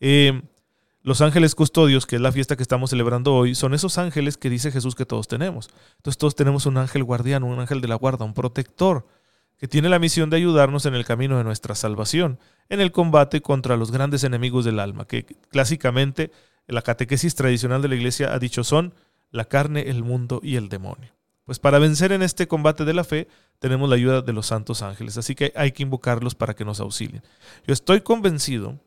Eh, 0.00 0.42
los 1.02 1.20
ángeles 1.20 1.54
custodios, 1.54 2.06
que 2.06 2.16
es 2.16 2.22
la 2.22 2.32
fiesta 2.32 2.56
que 2.56 2.62
estamos 2.62 2.90
celebrando 2.90 3.34
hoy, 3.34 3.54
son 3.54 3.74
esos 3.74 3.98
ángeles 3.98 4.36
que 4.36 4.50
dice 4.50 4.70
Jesús 4.70 4.94
que 4.94 5.04
todos 5.04 5.26
tenemos. 5.26 5.68
Entonces 5.96 6.18
todos 6.18 6.36
tenemos 6.36 6.66
un 6.66 6.78
ángel 6.78 7.02
guardián, 7.02 7.42
un 7.42 7.58
ángel 7.58 7.80
de 7.80 7.88
la 7.88 7.96
guarda, 7.96 8.24
un 8.24 8.34
protector. 8.34 9.06
que 9.58 9.68
tiene 9.68 9.88
la 9.88 10.00
misión 10.00 10.28
de 10.28 10.38
ayudarnos 10.38 10.86
en 10.86 10.94
el 10.94 11.04
camino 11.04 11.38
de 11.38 11.44
nuestra 11.44 11.76
salvación, 11.76 12.40
en 12.68 12.80
el 12.80 12.90
combate 12.90 13.42
contra 13.42 13.76
los 13.76 13.92
grandes 13.92 14.24
enemigos 14.24 14.64
del 14.64 14.80
alma, 14.80 15.06
que 15.06 15.24
clásicamente 15.50 16.32
la 16.66 16.82
catequesis 16.82 17.36
tradicional 17.36 17.80
de 17.80 17.86
la 17.86 17.94
Iglesia 17.94 18.34
ha 18.34 18.40
dicho 18.40 18.64
son 18.64 18.92
la 19.30 19.44
carne, 19.44 19.88
el 19.88 20.02
mundo 20.02 20.40
y 20.42 20.56
el 20.56 20.68
demonio. 20.68 21.12
Pues 21.44 21.60
para 21.60 21.78
vencer 21.78 22.10
en 22.10 22.22
este 22.22 22.48
combate 22.48 22.84
de 22.84 22.94
la 22.94 23.04
fe 23.04 23.28
tenemos 23.60 23.88
la 23.88 23.94
ayuda 23.94 24.20
de 24.22 24.32
los 24.32 24.46
santos 24.46 24.82
ángeles, 24.82 25.16
así 25.16 25.36
que 25.36 25.52
hay 25.54 25.70
que 25.70 25.84
invocarlos 25.84 26.34
para 26.34 26.54
que 26.54 26.64
nos 26.64 26.80
auxilien. 26.80 27.22
Yo 27.64 27.72
estoy 27.72 28.00
convencido 28.00 28.80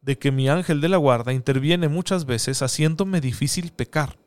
de 0.00 0.18
que 0.18 0.32
mi 0.32 0.48
ángel 0.48 0.80
de 0.80 0.88
la 0.88 0.96
guarda 0.96 1.32
interviene 1.32 1.88
muchas 1.88 2.24
veces 2.24 2.62
haciéndome 2.62 3.20
difícil 3.20 3.72
pecar. 3.72 4.18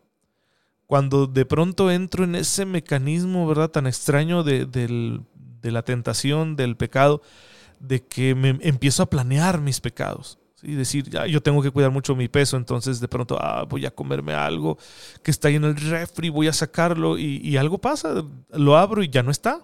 Cuando 0.85 1.27
de 1.27 1.45
pronto 1.45 1.89
entro 1.89 2.23
en 2.23 2.35
ese 2.35 2.65
mecanismo, 2.65 3.47
¿verdad?, 3.47 3.69
tan 3.69 3.87
extraño 3.87 4.43
de, 4.43 4.65
de 4.65 5.71
la 5.71 5.83
tentación, 5.83 6.55
del 6.55 6.75
pecado, 6.75 7.21
de 7.79 8.03
que 8.05 8.35
me 8.35 8.57
empiezo 8.61 9.03
a 9.03 9.09
planear 9.09 9.61
mis 9.61 9.79
pecados 9.79 10.37
y 10.63 10.75
decir, 10.75 11.09
ya, 11.09 11.25
yo 11.25 11.41
tengo 11.41 11.61
que 11.61 11.71
cuidar 11.71 11.91
mucho 11.91 12.15
mi 12.15 12.27
peso, 12.27 12.57
entonces 12.57 12.99
de 12.99 13.07
pronto, 13.07 13.37
ah, 13.39 13.65
voy 13.67 13.85
a 13.85 13.91
comerme 13.91 14.33
algo 14.33 14.77
que 15.23 15.31
está 15.31 15.47
ahí 15.47 15.55
en 15.55 15.63
el 15.63 15.75
refri, 15.75 16.29
voy 16.29 16.47
a 16.47 16.53
sacarlo 16.53 17.17
y, 17.17 17.57
algo 17.57 17.79
pasa, 17.79 18.23
lo 18.51 18.77
abro 18.77 19.03
y 19.03 19.09
ya 19.09 19.23
no 19.23 19.31
está. 19.31 19.61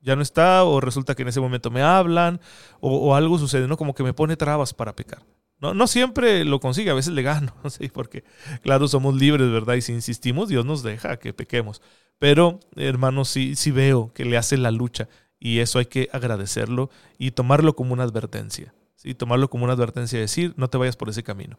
Ya 0.00 0.16
no 0.16 0.22
está, 0.22 0.64
o 0.64 0.80
resulta 0.80 1.14
que 1.14 1.22
en 1.22 1.28
ese 1.28 1.40
momento 1.40 1.70
me 1.70 1.82
hablan, 1.82 2.40
o, 2.80 3.14
algo 3.14 3.38
sucede, 3.38 3.66
¿no? 3.66 3.76
Como 3.76 3.94
que 3.94 4.02
me 4.02 4.14
pone 4.14 4.36
trabas 4.36 4.72
para 4.72 4.94
pecar. 4.94 5.24
No, 5.60 5.74
no 5.74 5.88
siempre 5.88 6.44
lo 6.44 6.60
consigue, 6.60 6.90
a 6.90 6.94
veces 6.94 7.12
le 7.12 7.22
gano, 7.22 7.52
¿sí? 7.68 7.88
porque 7.88 8.24
claro, 8.62 8.86
somos 8.86 9.16
libres, 9.16 9.50
¿verdad? 9.50 9.74
Y 9.74 9.82
si 9.82 9.92
insistimos, 9.92 10.48
Dios 10.48 10.64
nos 10.64 10.82
deja 10.82 11.18
que 11.18 11.32
pequemos. 11.32 11.82
Pero, 12.18 12.60
hermanos, 12.76 13.28
sí, 13.28 13.56
sí 13.56 13.70
veo 13.70 14.12
que 14.12 14.24
le 14.24 14.36
hace 14.36 14.56
la 14.56 14.70
lucha 14.70 15.08
y 15.40 15.58
eso 15.58 15.78
hay 15.78 15.86
que 15.86 16.08
agradecerlo 16.12 16.90
y 17.18 17.32
tomarlo 17.32 17.74
como 17.74 17.92
una 17.92 18.04
advertencia 18.04 18.74
y 19.04 19.14
tomarlo 19.14 19.48
como 19.48 19.64
una 19.64 19.74
advertencia, 19.74 20.18
decir, 20.18 20.54
no 20.56 20.68
te 20.68 20.78
vayas 20.78 20.96
por 20.96 21.08
ese 21.08 21.22
camino. 21.22 21.58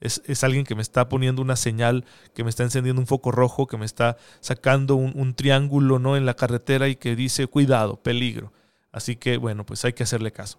Es, 0.00 0.44
alguien 0.44 0.64
que 0.64 0.74
me 0.74 0.82
está 0.82 1.08
poniendo 1.08 1.40
una 1.40 1.56
señal, 1.56 2.04
que 2.34 2.44
me 2.44 2.50
está 2.50 2.62
encendiendo 2.62 3.00
un 3.00 3.06
foco 3.06 3.32
rojo, 3.32 3.66
que 3.66 3.78
me 3.78 3.86
está 3.86 4.18
sacando 4.40 4.94
un, 4.96 5.34
triángulo 5.34 5.98
¿no? 5.98 6.16
en 6.16 6.26
la 6.26 6.34
carretera 6.34 6.88
y 6.88 6.96
que 6.96 7.16
dice, 7.16 7.46
cuidado, 7.46 8.02
peligro. 8.02 8.52
Así 8.92 9.16
que, 9.16 9.38
bueno, 9.38 9.64
pues 9.64 9.84
hay 9.84 9.94
que 9.94 10.02
hacerle 10.02 10.32
caso. 10.32 10.58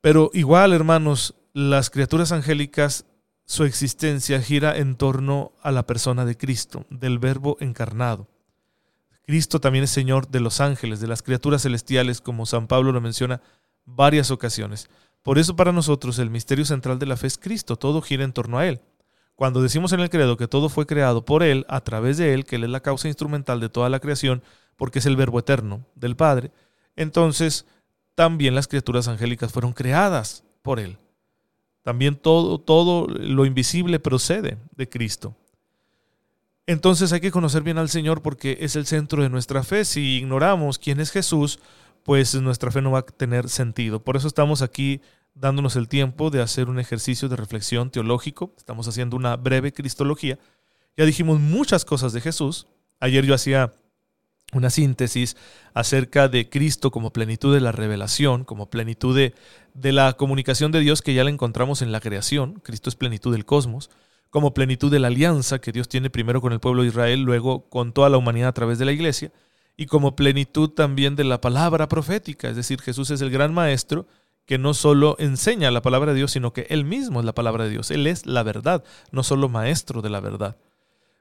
Pero 0.00 0.30
igual, 0.32 0.72
hermanos, 0.72 1.34
las 1.52 1.90
criaturas 1.90 2.32
angélicas, 2.32 3.04
su 3.44 3.64
existencia 3.64 4.40
gira 4.40 4.76
en 4.76 4.96
torno 4.96 5.52
a 5.62 5.70
la 5.70 5.86
persona 5.86 6.24
de 6.24 6.36
Cristo, 6.36 6.86
del 6.88 7.18
Verbo 7.18 7.56
encarnado. 7.60 8.28
Cristo 9.24 9.60
también 9.60 9.84
es 9.84 9.90
Señor 9.90 10.28
de 10.28 10.40
los 10.40 10.60
ángeles, 10.60 11.00
de 11.00 11.06
las 11.06 11.22
criaturas 11.22 11.62
celestiales, 11.62 12.20
como 12.20 12.46
San 12.46 12.66
Pablo 12.66 12.92
lo 12.92 13.00
menciona 13.00 13.40
varias 13.84 14.30
ocasiones. 14.30 14.88
Por 15.22 15.38
eso 15.38 15.54
para 15.56 15.72
nosotros 15.72 16.18
el 16.18 16.30
misterio 16.30 16.64
central 16.64 16.98
de 16.98 17.06
la 17.06 17.16
fe 17.16 17.28
es 17.28 17.38
Cristo, 17.38 17.76
todo 17.76 18.02
gira 18.02 18.24
en 18.24 18.32
torno 18.32 18.58
a 18.58 18.66
Él. 18.66 18.80
Cuando 19.36 19.62
decimos 19.62 19.92
en 19.92 20.00
el 20.00 20.10
credo 20.10 20.36
que 20.36 20.48
todo 20.48 20.68
fue 20.68 20.86
creado 20.86 21.24
por 21.24 21.42
Él, 21.42 21.64
a 21.68 21.80
través 21.80 22.18
de 22.18 22.34
Él, 22.34 22.44
que 22.44 22.56
Él 22.56 22.64
es 22.64 22.70
la 22.70 22.80
causa 22.80 23.08
instrumental 23.08 23.60
de 23.60 23.68
toda 23.68 23.88
la 23.88 24.00
creación, 24.00 24.42
porque 24.76 24.98
es 24.98 25.06
el 25.06 25.16
verbo 25.16 25.38
eterno 25.38 25.86
del 25.94 26.16
Padre, 26.16 26.50
entonces 26.96 27.66
también 28.14 28.54
las 28.54 28.68
criaturas 28.68 29.08
angélicas 29.08 29.52
fueron 29.52 29.72
creadas 29.72 30.44
por 30.62 30.80
Él. 30.80 30.98
También 31.82 32.16
todo, 32.16 32.58
todo 32.58 33.06
lo 33.08 33.44
invisible 33.44 33.98
procede 33.98 34.58
de 34.76 34.88
Cristo. 34.88 35.34
Entonces 36.66 37.12
hay 37.12 37.20
que 37.20 37.32
conocer 37.32 37.62
bien 37.62 37.78
al 37.78 37.88
Señor 37.88 38.22
porque 38.22 38.58
es 38.60 38.76
el 38.76 38.86
centro 38.86 39.22
de 39.22 39.28
nuestra 39.28 39.64
fe. 39.64 39.84
Si 39.84 40.18
ignoramos 40.18 40.78
quién 40.78 41.00
es 41.00 41.10
Jesús, 41.10 41.58
pues 42.04 42.34
nuestra 42.40 42.70
fe 42.70 42.82
no 42.82 42.90
va 42.90 43.00
a 43.00 43.06
tener 43.06 43.48
sentido. 43.48 44.02
Por 44.02 44.16
eso 44.16 44.28
estamos 44.28 44.62
aquí 44.62 45.00
dándonos 45.34 45.76
el 45.76 45.88
tiempo 45.88 46.30
de 46.30 46.42
hacer 46.42 46.68
un 46.68 46.78
ejercicio 46.78 47.28
de 47.28 47.36
reflexión 47.36 47.90
teológico. 47.90 48.54
Estamos 48.56 48.88
haciendo 48.88 49.16
una 49.16 49.36
breve 49.36 49.72
cristología. 49.72 50.38
Ya 50.96 51.04
dijimos 51.04 51.40
muchas 51.40 51.84
cosas 51.84 52.12
de 52.12 52.20
Jesús. 52.20 52.66
Ayer 53.00 53.24
yo 53.24 53.34
hacía 53.34 53.74
una 54.52 54.68
síntesis 54.68 55.36
acerca 55.72 56.28
de 56.28 56.50
Cristo 56.50 56.90
como 56.90 57.12
plenitud 57.12 57.54
de 57.54 57.60
la 57.60 57.72
revelación, 57.72 58.44
como 58.44 58.68
plenitud 58.68 59.16
de, 59.16 59.32
la 59.92 60.12
comunicación 60.14 60.72
de 60.72 60.80
Dios 60.80 61.00
que 61.00 61.14
ya 61.14 61.24
la 61.24 61.30
encontramos 61.30 61.80
en 61.80 61.92
la 61.92 62.00
creación. 62.00 62.60
Cristo 62.62 62.90
es 62.90 62.96
plenitud 62.96 63.32
del 63.32 63.46
cosmos, 63.46 63.90
como 64.28 64.52
plenitud 64.52 64.90
de 64.90 64.98
la 64.98 65.08
alianza 65.08 65.60
que 65.60 65.72
Dios 65.72 65.88
tiene 65.88 66.10
primero 66.10 66.42
con 66.42 66.52
el 66.52 66.60
pueblo 66.60 66.82
de 66.82 66.88
Israel, 66.88 67.22
luego 67.22 67.68
con 67.70 67.92
toda 67.92 68.10
la 68.10 68.18
humanidad 68.18 68.48
a 68.48 68.54
través 68.54 68.78
de 68.78 68.84
la 68.84 68.92
iglesia 68.92 69.32
y 69.76 69.86
como 69.86 70.16
plenitud 70.16 70.70
también 70.70 71.16
de 71.16 71.24
la 71.24 71.40
palabra 71.40 71.88
profética. 71.88 72.48
Es 72.48 72.56
decir, 72.56 72.80
Jesús 72.80 73.10
es 73.10 73.20
el 73.20 73.30
gran 73.30 73.54
maestro 73.54 74.06
que 74.44 74.58
no 74.58 74.74
solo 74.74 75.16
enseña 75.18 75.70
la 75.70 75.82
palabra 75.82 76.12
de 76.12 76.18
Dios, 76.18 76.32
sino 76.32 76.52
que 76.52 76.66
Él 76.68 76.84
mismo 76.84 77.20
es 77.20 77.26
la 77.26 77.34
palabra 77.34 77.64
de 77.64 77.70
Dios. 77.70 77.90
Él 77.90 78.06
es 78.06 78.26
la 78.26 78.42
verdad, 78.42 78.84
no 79.10 79.22
solo 79.22 79.48
maestro 79.48 80.02
de 80.02 80.10
la 80.10 80.20
verdad. 80.20 80.56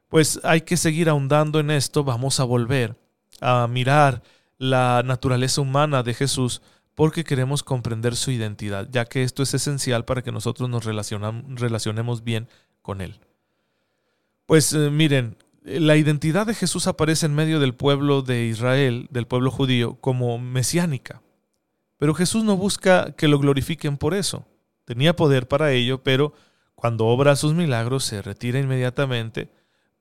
Pues 0.10 0.39
hay 0.43 0.62
que 0.62 0.75
seguir 0.75 1.08
ahondando 1.08 1.60
en 1.60 1.72
esto, 1.72 2.03
vamos 2.03 2.39
a 2.39 2.43
volver 2.43 2.98
a 3.39 3.67
mirar 3.67 4.22
la 4.58 5.01
naturaleza 5.05 5.62
humana 5.62 6.03
de 6.03 6.13
Jesús 6.13 6.62
porque 6.96 7.24
queremos 7.24 7.63
comprender 7.63 8.15
su 8.15 8.31
identidad, 8.31 8.88
ya 8.91 9.05
que 9.05 9.24
esto 9.24 9.41
es 9.43 9.53
esencial 9.53 10.05
para 10.05 10.22
que 10.22 10.31
nosotros 10.31 10.70
nos 10.70 10.84
relacionemos 10.86 12.24
bien 12.24 12.48
con 12.81 13.01
Él. 13.01 13.20
Pues 14.46 14.74
eh, 14.74 14.89
miren, 14.89 15.38
la 15.63 15.96
identidad 15.96 16.48
de 16.48 16.56
Jesús 16.56 16.88
aparece 16.88 17.25
en 17.25 17.36
medio 17.36 17.60
del 17.60 17.75
pueblo 17.75 18.22
de 18.22 18.46
Israel, 18.46 19.08
del 19.12 19.27
pueblo 19.27 19.51
judío, 19.51 19.96
como 20.01 20.38
mesiánica. 20.39 21.22
Pero 21.98 22.15
Jesús 22.15 22.44
no 22.44 22.58
busca 22.58 23.12
que 23.13 23.27
lo 23.27 23.38
glorifiquen 23.38 23.98
por 23.98 24.13
eso. 24.13 24.48
Tenía 24.86 25.15
poder 25.15 25.48
para 25.48 25.72
ello, 25.72 26.03
pero 26.03 26.34
cuando 26.74 27.06
obra 27.06 27.36
sus 27.36 27.53
milagros 27.53 28.03
se 28.03 28.22
retira 28.22 28.60
inmediatamente 28.60 29.51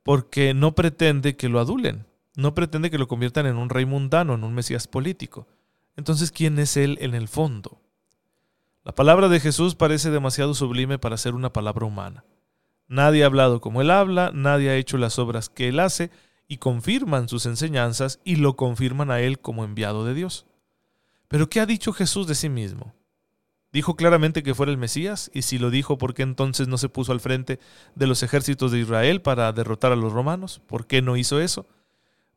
porque 0.02 0.54
no 0.54 0.74
pretende 0.74 1.36
que 1.36 1.50
lo 1.50 1.60
adulen, 1.60 2.06
no 2.36 2.54
pretende 2.54 2.90
que 2.90 2.96
lo 2.96 3.06
conviertan 3.06 3.44
en 3.46 3.56
un 3.56 3.68
rey 3.68 3.84
mundano, 3.84 4.34
en 4.34 4.44
un 4.44 4.54
mesías 4.54 4.86
político. 4.86 5.46
Entonces, 5.96 6.30
¿quién 6.30 6.58
es 6.58 6.78
él 6.78 6.96
en 7.02 7.14
el 7.14 7.28
fondo? 7.28 7.82
La 8.82 8.94
palabra 8.94 9.28
de 9.28 9.40
Jesús 9.40 9.74
parece 9.74 10.10
demasiado 10.10 10.54
sublime 10.54 10.98
para 10.98 11.18
ser 11.18 11.34
una 11.34 11.52
palabra 11.52 11.84
humana. 11.84 12.24
Nadie 12.90 13.22
ha 13.22 13.26
hablado 13.26 13.60
como 13.60 13.80
él 13.82 13.88
habla, 13.88 14.32
nadie 14.34 14.68
ha 14.68 14.74
hecho 14.74 14.98
las 14.98 15.20
obras 15.20 15.48
que 15.48 15.68
él 15.68 15.78
hace, 15.78 16.10
y 16.48 16.56
confirman 16.56 17.28
sus 17.28 17.46
enseñanzas 17.46 18.18
y 18.24 18.34
lo 18.34 18.56
confirman 18.56 19.12
a 19.12 19.20
él 19.20 19.38
como 19.38 19.62
enviado 19.62 20.04
de 20.04 20.12
Dios. 20.12 20.44
Pero 21.28 21.48
¿qué 21.48 21.60
ha 21.60 21.66
dicho 21.66 21.92
Jesús 21.92 22.26
de 22.26 22.34
sí 22.34 22.48
mismo? 22.48 22.92
¿Dijo 23.72 23.94
claramente 23.94 24.42
que 24.42 24.56
fuera 24.56 24.72
el 24.72 24.76
Mesías? 24.76 25.30
Y 25.32 25.42
si 25.42 25.58
lo 25.58 25.70
dijo, 25.70 25.98
¿por 25.98 26.14
qué 26.14 26.24
entonces 26.24 26.66
no 26.66 26.78
se 26.78 26.88
puso 26.88 27.12
al 27.12 27.20
frente 27.20 27.60
de 27.94 28.08
los 28.08 28.24
ejércitos 28.24 28.72
de 28.72 28.80
Israel 28.80 29.22
para 29.22 29.52
derrotar 29.52 29.92
a 29.92 29.96
los 29.96 30.12
romanos? 30.12 30.60
¿Por 30.66 30.88
qué 30.88 31.00
no 31.00 31.16
hizo 31.16 31.40
eso? 31.40 31.68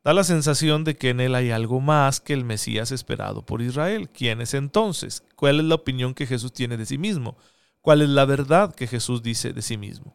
Da 0.04 0.14
la 0.14 0.22
sensación 0.22 0.84
de 0.84 0.94
que 0.94 1.10
en 1.10 1.18
él 1.18 1.34
hay 1.34 1.50
algo 1.50 1.80
más 1.80 2.20
que 2.20 2.32
el 2.32 2.44
Mesías 2.44 2.92
esperado 2.92 3.44
por 3.44 3.60
Israel. 3.60 4.08
¿Quién 4.08 4.40
es 4.40 4.54
entonces? 4.54 5.24
¿Cuál 5.34 5.58
es 5.58 5.66
la 5.66 5.74
opinión 5.74 6.14
que 6.14 6.28
Jesús 6.28 6.52
tiene 6.52 6.76
de 6.76 6.86
sí 6.86 6.96
mismo? 6.96 7.36
¿Cuál 7.80 8.02
es 8.02 8.08
la 8.08 8.24
verdad 8.24 8.72
que 8.72 8.86
Jesús 8.86 9.20
dice 9.20 9.52
de 9.52 9.62
sí 9.62 9.76
mismo? 9.76 10.14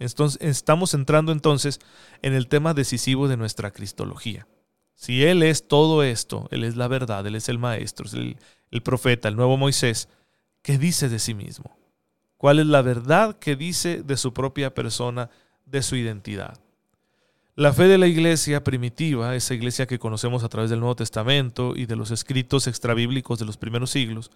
Estamos 0.00 0.94
entrando 0.94 1.30
entonces 1.30 1.78
en 2.22 2.32
el 2.32 2.48
tema 2.48 2.74
decisivo 2.74 3.28
de 3.28 3.36
nuestra 3.36 3.70
cristología. 3.70 4.46
Si 4.94 5.24
Él 5.24 5.42
es 5.42 5.68
todo 5.68 6.02
esto, 6.02 6.48
Él 6.50 6.64
es 6.64 6.76
la 6.76 6.88
verdad, 6.88 7.26
Él 7.26 7.34
es 7.34 7.48
el 7.48 7.58
Maestro, 7.58 8.06
es 8.06 8.14
el, 8.14 8.36
el 8.70 8.82
profeta, 8.82 9.28
el 9.28 9.36
nuevo 9.36 9.56
Moisés, 9.56 10.08
¿qué 10.62 10.78
dice 10.78 11.08
de 11.08 11.18
sí 11.18 11.34
mismo? 11.34 11.78
¿Cuál 12.36 12.58
es 12.58 12.66
la 12.66 12.82
verdad 12.82 13.38
que 13.38 13.56
dice 13.56 14.02
de 14.02 14.16
su 14.16 14.32
propia 14.32 14.74
persona, 14.74 15.30
de 15.66 15.82
su 15.82 15.96
identidad? 15.96 16.58
La 17.54 17.74
fe 17.74 17.88
de 17.88 17.98
la 17.98 18.06
iglesia 18.06 18.64
primitiva, 18.64 19.36
esa 19.36 19.52
iglesia 19.52 19.86
que 19.86 19.98
conocemos 19.98 20.44
a 20.44 20.48
través 20.48 20.70
del 20.70 20.80
Nuevo 20.80 20.96
Testamento 20.96 21.74
y 21.76 21.84
de 21.84 21.96
los 21.96 22.10
escritos 22.10 22.66
extrabíblicos 22.66 23.38
de 23.38 23.44
los 23.44 23.58
primeros 23.58 23.90
siglos, 23.90 24.30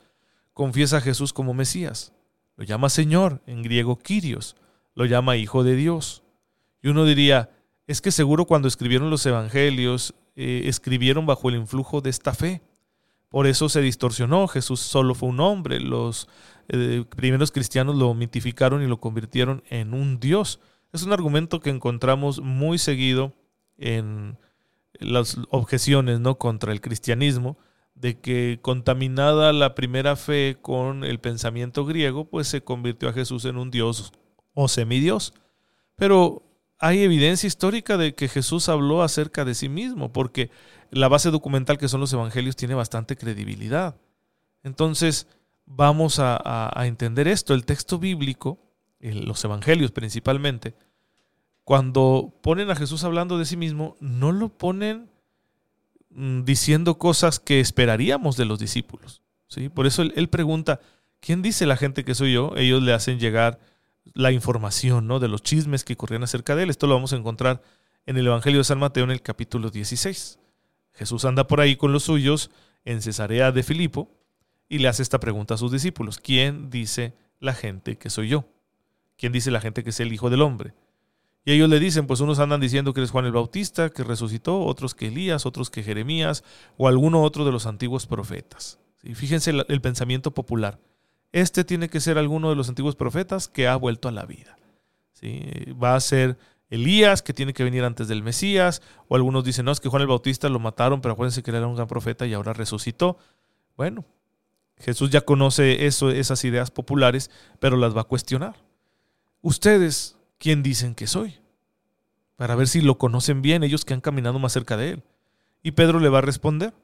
confiesa 0.53 0.99
a 0.99 1.01
Jesús 1.01 1.33
como 1.33 1.55
Mesías. 1.55 2.13
Lo 2.57 2.65
llama 2.65 2.91
Señor, 2.91 3.41
en 3.47 3.63
griego 3.63 3.99
Kyrios, 3.99 4.57
lo 4.95 5.05
llama 5.05 5.37
Hijo 5.37 5.65
de 5.65 5.77
Dios. 5.77 6.23
Y 6.83 6.89
uno 6.89 7.05
diría, 7.05 7.51
es 7.87 8.01
que 8.01 8.11
seguro 8.11 8.47
cuando 8.47 8.69
escribieron 8.69 9.11
los 9.11 9.25
evangelios, 9.27 10.15
eh, 10.37 10.63
escribieron 10.67 11.27
bajo 11.27 11.49
el 11.49 11.57
influjo 11.57 12.01
de 12.01 12.11
esta 12.11 12.35
fe. 12.35 12.63
Por 13.29 13.47
eso 13.47 13.69
se 13.69 13.81
distorsionó, 13.81 14.47
Jesús 14.47 14.81
solo 14.81 15.15
fue 15.15 15.29
un 15.29 15.41
hombre, 15.41 15.81
los 15.81 16.29
eh, 16.69 17.05
primeros 17.17 17.51
cristianos 17.51 17.97
lo 17.97 18.15
mitificaron 18.15 18.83
y 18.83 18.87
lo 18.87 19.01
convirtieron 19.01 19.65
en 19.69 19.93
un 19.93 20.21
Dios. 20.21 20.61
Es 20.93 21.03
un 21.03 21.13
argumento 21.13 21.61
que 21.61 21.71
encontramos 21.71 22.41
muy 22.41 22.79
seguido 22.79 23.33
en 23.77 24.39
las 25.01 25.39
objeciones 25.51 26.21
¿no? 26.21 26.39
contra 26.39 26.73
el 26.73 26.81
cristianismo, 26.81 27.59
de 27.95 28.21
que 28.21 28.59
contaminada 28.63 29.53
la 29.53 29.75
primera 29.75 30.17
fe 30.17 30.57
con 30.61 31.05
el 31.05 31.19
pensamiento 31.19 31.85
griego, 31.85 32.27
pues 32.27 32.49
se 32.49 32.63
convirtió 32.63 33.09
a 33.09 33.13
Jesús 33.13 33.45
en 33.45 33.57
un 33.57 33.71
Dios 33.71 34.13
o 34.55 34.69
semidios. 34.69 35.35
Pero 35.97 36.43
hay 36.79 37.03
evidencia 37.03 37.47
histórica 37.47 37.97
de 37.97 38.15
que 38.15 38.29
Jesús 38.29 38.69
habló 38.69 39.03
acerca 39.03 39.45
de 39.45 39.55
sí 39.55 39.69
mismo, 39.69 40.13
porque 40.13 40.51
la 40.91 41.09
base 41.09 41.31
documental 41.31 41.79
que 41.79 41.89
son 41.89 42.01
los 42.01 42.13
evangelios 42.13 42.57
tiene 42.57 42.75
bastante 42.75 43.17
credibilidad. 43.17 43.97
Entonces, 44.63 45.27
vamos 45.67 46.19
a, 46.19 46.73
entender 46.85 47.29
esto. 47.29 47.55
El 47.55 47.65
texto 47.65 47.99
bíblico, 47.99 48.59
los 49.01 49.45
evangelios 49.45 49.91
principalmente, 49.91 50.75
cuando 51.65 52.35
ponen 52.43 52.71
a 52.71 52.77
Jesús 52.77 53.05
hablando 53.05 53.39
de 53.39 53.47
sí 53.47 53.57
mismo, 53.57 53.97
no 54.01 54.33
lo 54.33 54.51
ponen 54.51 55.09
mm, 56.11 56.43
diciendo 56.43 56.99
cosas 56.99 57.41
que 57.41 57.61
esperaríamos 57.61 58.37
de 58.37 58.45
los 58.45 58.59
discípulos. 58.59 59.23
¿sí? 59.49 59.69
Por 59.69 59.87
eso 59.87 60.03
él, 60.03 60.29
pregunta, 60.29 60.81
¿quién 61.21 61.41
dice 61.41 61.67
la 61.67 61.77
gente 61.77 62.05
que 62.05 62.15
soy 62.15 62.35
yo? 62.35 62.53
Ellos 62.57 62.83
le 62.83 62.93
hacen 62.93 63.19
llegar 63.19 63.59
la 64.13 64.33
información 64.33 65.07
¿no? 65.07 65.21
de 65.21 65.29
los 65.29 65.43
chismes 65.43 65.85
que 65.85 65.97
corrían 65.97 66.23
acerca 66.23 66.55
de 66.55 66.65
él. 66.65 66.71
Esto 66.71 66.87
lo 66.87 66.95
vamos 66.95 67.13
a 67.13 67.17
encontrar 67.17 67.63
en 68.07 68.17
el 68.17 68.27
Evangelio 68.27 68.59
de 68.59 68.65
San 68.65 68.79
Mateo 68.79 69.05
en 69.05 69.11
el 69.11 69.23
capítulo 69.23 69.71
16. 69.71 70.39
Jesús 70.93 71.25
anda 71.25 71.47
por 71.47 71.61
ahí 71.61 71.77
con 71.77 71.93
los 71.93 72.05
suyos 72.05 72.51
en 72.85 73.03
Cesarea 73.03 73.51
de 73.51 73.63
Filipo 73.63 74.11
y 74.69 74.79
le 74.79 74.89
hace 74.89 75.03
esta 75.03 75.21
pregunta 75.21 75.55
a 75.55 75.59
sus 75.59 75.73
discípulos. 75.73 76.19
¿Quién 76.19 76.71
dice 76.71 77.15
la 77.41 77.55
gente 77.55 77.97
que 77.97 78.11
soy 78.11 78.29
yo? 78.29 78.47
¿Quién 79.17 79.33
dice 79.33 79.51
la 79.51 79.61
gente 79.61 79.83
que 79.83 79.91
es 79.91 80.01
el 80.01 80.13
Hijo 80.13 80.31
del 80.31 80.43
Hombre? 80.43 80.75
Y 81.45 81.53
ellos 81.53 81.69
le 81.69 81.79
dicen, 81.79 82.07
pues 82.07 82.21
unos 82.21 82.39
andan 82.39 82.61
diciendo 82.61 82.95
que 82.95 83.01
eres 83.01 83.11
Juan 83.11 83.27
el 83.27 83.33
Bautista, 83.33 83.91
que 83.91 84.03
resucitó, 84.03 84.61
otros 84.61 84.95
que 84.95 85.09
Elías, 85.09 85.45
otros 85.45 85.69
que 85.71 85.83
Jeremías 85.83 86.43
o 86.79 86.89
alguno 86.89 87.23
otro 87.23 87.45
de 87.45 87.53
los 87.53 87.67
antiguos 87.67 88.07
profetas. 88.07 88.79
Y 89.03 89.15
fíjense 89.15 89.51
el, 89.51 89.81
pensamiento 89.83 90.33
popular. 90.33 90.79
Este 91.35 91.65
tiene 91.65 91.89
que 91.89 91.99
ser 91.99 92.17
alguno 92.17 92.49
de 92.49 92.55
los 92.55 92.69
antiguos 92.69 92.95
profetas 92.95 93.49
que 93.49 93.67
ha 93.67 93.75
vuelto 93.75 94.07
a 94.07 94.13
la 94.13 94.25
vida. 94.25 94.57
¿Sí? 95.15 95.43
Va 95.83 95.97
a 95.97 96.01
ser 96.01 96.39
Elías, 96.71 97.23
que 97.23 97.35
tiene 97.35 97.53
que 97.53 97.65
venir 97.65 97.83
antes 97.83 98.07
del 98.07 98.23
Mesías, 98.23 98.83
o 99.09 99.17
algunos 99.17 99.43
dicen, 99.43 99.65
no, 99.65 99.73
es 99.73 99.81
que 99.81 99.89
Juan 99.89 100.03
el 100.03 100.07
Bautista 100.07 100.49
lo 100.49 100.61
mataron, 100.61 101.01
pero 101.01 101.15
acuérdense 101.15 101.43
que 101.43 101.51
él 101.51 101.57
era 101.57 101.67
un 101.67 101.75
gran 101.75 101.89
profeta 101.89 102.25
y 102.25 102.35
ahora 102.35 102.53
resucitó. 102.53 103.19
Bueno, 103.77 104.05
Jesús 104.77 105.11
ya 105.11 105.23
conoce 105.23 105.87
eso, 105.87 106.09
esas 106.11 106.45
ideas 106.45 106.71
populares, 106.71 107.33
pero 107.59 107.77
las 107.77 107.97
va 107.97 108.03
a 108.03 108.05
cuestionar. 108.05 108.55
Ustedes 109.43 110.17
quién 110.39 110.63
dicen 110.63 110.95
que 110.95 111.09
soy, 111.09 111.41
para 112.37 112.55
ver 112.55 112.69
si 112.69 112.81
lo 112.81 112.97
conocen 112.97 113.43
bien 113.43 113.65
ellos 113.65 113.85
que 113.85 113.93
han 113.93 114.01
caminado 114.01 114.39
más 114.39 114.53
cerca 114.53 114.77
de 114.77 114.91
él. 114.91 115.03
Y 115.65 115.73
Pedro 115.73 115.99
le 115.99 116.11
va 116.11 116.19
a 116.19 116.21
responder, 116.21 116.75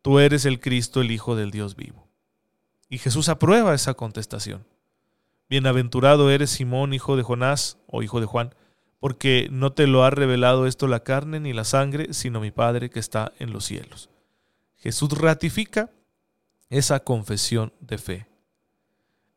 tú 0.00 0.18
eres 0.18 0.46
el 0.46 0.60
Cristo, 0.60 1.02
el 1.02 1.10
Hijo 1.10 1.36
del 1.36 1.50
Dios 1.50 1.76
vivo. 1.76 2.07
Y 2.88 2.98
Jesús 2.98 3.28
aprueba 3.28 3.74
esa 3.74 3.94
contestación. 3.94 4.66
Bienaventurado 5.48 6.30
eres 6.30 6.50
Simón, 6.50 6.92
hijo 6.92 7.16
de 7.16 7.22
Jonás 7.22 7.78
o 7.86 8.02
hijo 8.02 8.20
de 8.20 8.26
Juan, 8.26 8.54
porque 9.00 9.48
no 9.50 9.72
te 9.72 9.86
lo 9.86 10.04
ha 10.04 10.10
revelado 10.10 10.66
esto 10.66 10.86
la 10.88 11.04
carne 11.04 11.40
ni 11.40 11.52
la 11.52 11.64
sangre, 11.64 12.12
sino 12.12 12.40
mi 12.40 12.50
Padre 12.50 12.90
que 12.90 12.98
está 12.98 13.32
en 13.38 13.52
los 13.52 13.64
cielos. 13.64 14.10
Jesús 14.76 15.10
ratifica 15.10 15.90
esa 16.70 17.00
confesión 17.00 17.72
de 17.80 17.98
fe. 17.98 18.26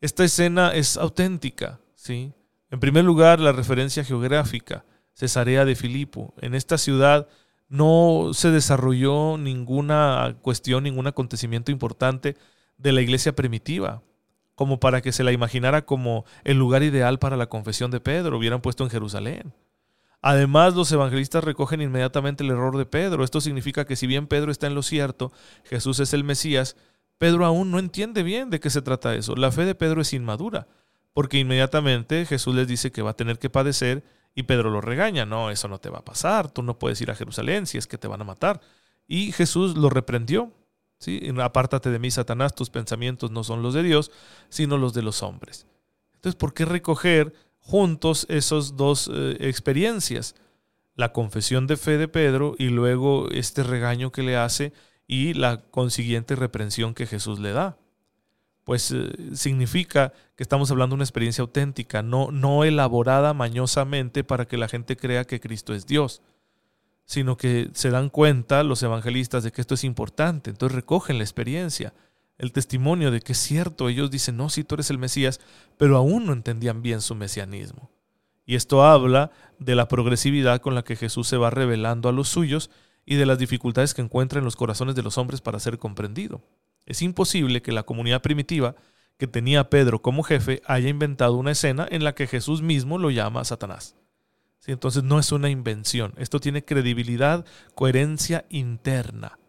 Esta 0.01 0.24
escena 0.24 0.74
es 0.74 0.98
auténtica, 0.98 1.79
¿sí? 1.96 2.34
En 2.72 2.79
primer 2.79 3.03
lugar, 3.03 3.39
la 3.39 3.51
referencia 3.51 4.03
geográfica, 4.03 4.86
Cesarea 5.13 5.65
de 5.65 5.75
Filipo. 5.75 6.34
En 6.41 6.55
esta 6.55 6.77
ciudad 6.77 7.27
no 7.70 8.31
se 8.34 8.50
desarrolló 8.50 9.38
ninguna 9.38 10.38
cuestión, 10.41 10.84
ningún 10.84 11.08
acontecimiento 11.08 11.72
importante 11.72 12.36
de 12.81 12.91
la 12.91 13.01
iglesia 13.01 13.35
primitiva, 13.35 14.01
como 14.55 14.79
para 14.79 15.01
que 15.01 15.11
se 15.11 15.23
la 15.23 15.31
imaginara 15.31 15.85
como 15.85 16.25
el 16.43 16.57
lugar 16.57 16.83
ideal 16.83 17.19
para 17.19 17.38
la 17.38 17.47
confesión 17.47 17.91
de 17.91 18.00
Pedro, 18.00 18.38
hubieran 18.38 18.61
puesto 18.61 18.83
en 18.83 18.89
Jerusalén. 18.89 19.53
Además, 20.21 20.75
los 20.75 20.91
evangelistas 20.91 21.43
recogen 21.43 21.81
inmediatamente 21.81 22.43
el 22.43 22.51
error 22.51 22.77
de 22.77 22.85
Pedro. 22.85 23.23
Esto 23.23 23.41
significa 23.41 23.85
que 23.85 23.95
si 23.95 24.05
bien 24.05 24.27
Pedro 24.27 24.51
está 24.51 24.67
en 24.67 24.75
lo 24.75 24.83
cierto, 24.83 25.31
Jesús 25.63 26.00
es 26.00 26.13
el 26.13 26.23
Mesías, 26.23 26.75
Pedro 27.17 27.45
aún 27.45 27.71
no 27.71 27.79
entiende 27.79 28.21
bien 28.23 28.50
de 28.50 28.59
qué 28.59 28.69
se 28.69 28.81
trata 28.81 29.15
eso. 29.15 29.35
La 29.35 29.51
fe 29.51 29.65
de 29.65 29.75
Pedro 29.75 30.01
es 30.01 30.13
inmadura 30.13 30.67
porque 31.13 31.39
inmediatamente 31.39 32.25
Jesús 32.25 32.55
les 32.55 32.67
dice 32.67 32.91
que 32.91 33.01
va 33.01 33.11
a 33.11 33.15
tener 33.15 33.39
que 33.39 33.50
padecer 33.50 34.03
y 34.33 34.43
Pedro 34.43 34.69
lo 34.69 34.81
regaña, 34.81 35.25
no, 35.25 35.50
eso 35.50 35.67
no 35.67 35.79
te 35.79 35.89
va 35.89 36.00
a 36.00 36.05
pasar, 36.05 36.50
tú 36.50 36.63
no 36.63 36.79
puedes 36.79 37.01
ir 37.01 37.11
a 37.11 37.15
Jerusalén 37.15 37.67
si 37.67 37.77
es 37.77 37.88
que 37.88 37.97
te 37.97 38.07
van 38.07 38.21
a 38.21 38.25
matar. 38.25 38.61
Y 39.07 39.33
Jesús 39.33 39.75
lo 39.75 39.89
reprendió, 39.89 40.53
¿sí? 41.01 41.22
apártate 41.42 41.90
de 41.90 42.00
mí, 42.00 42.11
Satanás, 42.11 42.55
tus 42.55 42.70
pensamientos 42.70 43.31
no 43.31 43.44
son 43.44 43.61
los 43.61 43.74
de 43.74 43.83
Dios, 43.83 44.11
sino 44.50 44.77
los 44.77 44.94
de 44.94 45.01
los 45.01 45.24
hombres. 45.24 45.66
Entonces, 46.16 46.37
¿por 46.37 46.53
qué 46.53 46.66
recoger 46.66 47.33
juntos 47.59 48.25
esas 48.29 48.77
dos 48.77 49.09
eh, 49.11 49.37
experiencias? 49.42 50.35
La 50.96 51.11
confesión 51.11 51.68
de 51.68 51.77
fe 51.77 51.98
de 51.98 52.07
Pedro 52.07 52.55
y 52.57 52.70
luego 52.70 53.29
este 53.31 53.64
regaño 53.64 54.11
que 54.11 54.24
le 54.24 54.37
hace 54.37 54.74
y 55.07 55.33
la 55.33 55.61
consiguiente 55.61 56.35
reprensión 56.35 56.94
que 56.94 57.07
Jesús 57.07 57.40
le 57.40 57.51
da 57.51 57.77
pues 58.64 58.92
eh, 58.92 59.11
significa 59.33 60.14
que 60.35 60.44
estamos 60.44 60.72
hablando 60.72 60.94
de 60.94 60.98
una 60.98 61.03
experiencia 61.03 61.42
auténtica, 61.42 62.03
no, 62.03 62.31
no 62.31 62.64
elaborada 62.64 63.33
mañosamente 63.33 64.24
para 64.24 64.48
que 64.48 64.57
la 64.57 64.68
gente 64.68 64.96
crea 64.96 65.25
que 65.25 65.40
Cristo 65.40 65.74
es 65.74 65.85
Dios, 65.87 66.22
sino 67.05 67.37
que 67.37 67.70
se 67.74 67.90
dan 67.90 68.09
cuenta 68.09 68.64
los 68.64 68.83
evangelistas 68.83 69.44
de 69.44 69.51
que 69.51 69.61
esto 69.61 69.75
es 69.75 69.83
importante, 69.83 70.50
entonces 70.50 70.75
recogen 70.75 71.18
la 71.18 71.24
experiencia, 71.24 71.94
el 72.37 72.51
testimonio 72.51 73.11
de 73.11 73.22
que 73.22 73.33
es 73.33 73.37
cierto, 73.37 73.87
ellos 73.87 74.09
dicen, 74.09 74.37
no, 74.37 74.50
sí, 74.50 74.64
tú 74.64 74.75
eres 74.75 74.90
el 74.90 74.98
Mesías, 74.98 75.40
pero 75.77 75.98
aún 75.98 76.25
no 76.25 76.33
entendían 76.33 76.81
bien 76.81 77.01
su 77.01 77.14
mesianismo. 77.14 77.92
Y 78.46 78.55
esto 78.55 78.83
habla 78.83 79.31
de 79.59 79.75
la 79.75 79.87
progresividad 79.87 80.59
con 80.59 80.74
la 80.74 80.83
que 80.83 80.96
Jesús 80.96 81.27
se 81.27 81.37
va 81.37 81.51
revelando 81.51 82.09
a 82.09 82.11
los 82.11 82.29
suyos 82.29 82.72
y 83.05 83.16
de 83.16 83.25
las 83.25 83.37
dificultades 83.37 83.94
que 83.94 84.01
encuentra 84.01 84.40
en 84.40 84.46
los 84.46 84.55
corazones 84.55 84.96
de 84.96 85.03
los 85.03 85.18
hombres 85.18 85.42
para 85.42 85.59
ser 85.59 85.77
comprendido. 85.77 86.42
Es 86.85 87.01
imposible 87.01 87.61
que 87.61 87.72
la 87.72 87.83
comunidad 87.83 88.22
primitiva 88.22 88.75
que 89.18 89.27
tenía 89.27 89.59
a 89.59 89.70
Pedro 89.70 90.01
como 90.01 90.24
jefe 90.24 90.64
haya 90.66 90.90
inventado 90.90 91.35
una 91.35 91.51
escena 91.51 91.87
en 91.92 92.03
la 92.03 92.16
que 92.16 92.25
Jesús 92.25 92.64
mismo 92.64 92.98
lo 92.98 93.11
llama 93.11 93.46
Satanás. 93.46 93.96
Entonces 94.67 95.03
no 95.03 95.19
es 95.19 95.31
una 95.31 95.50
invención, 95.50 96.13
esto 96.17 96.39
tiene 96.39 96.63
credibilidad, 96.63 97.45
coherencia 97.75 98.45
interna. 98.50 99.39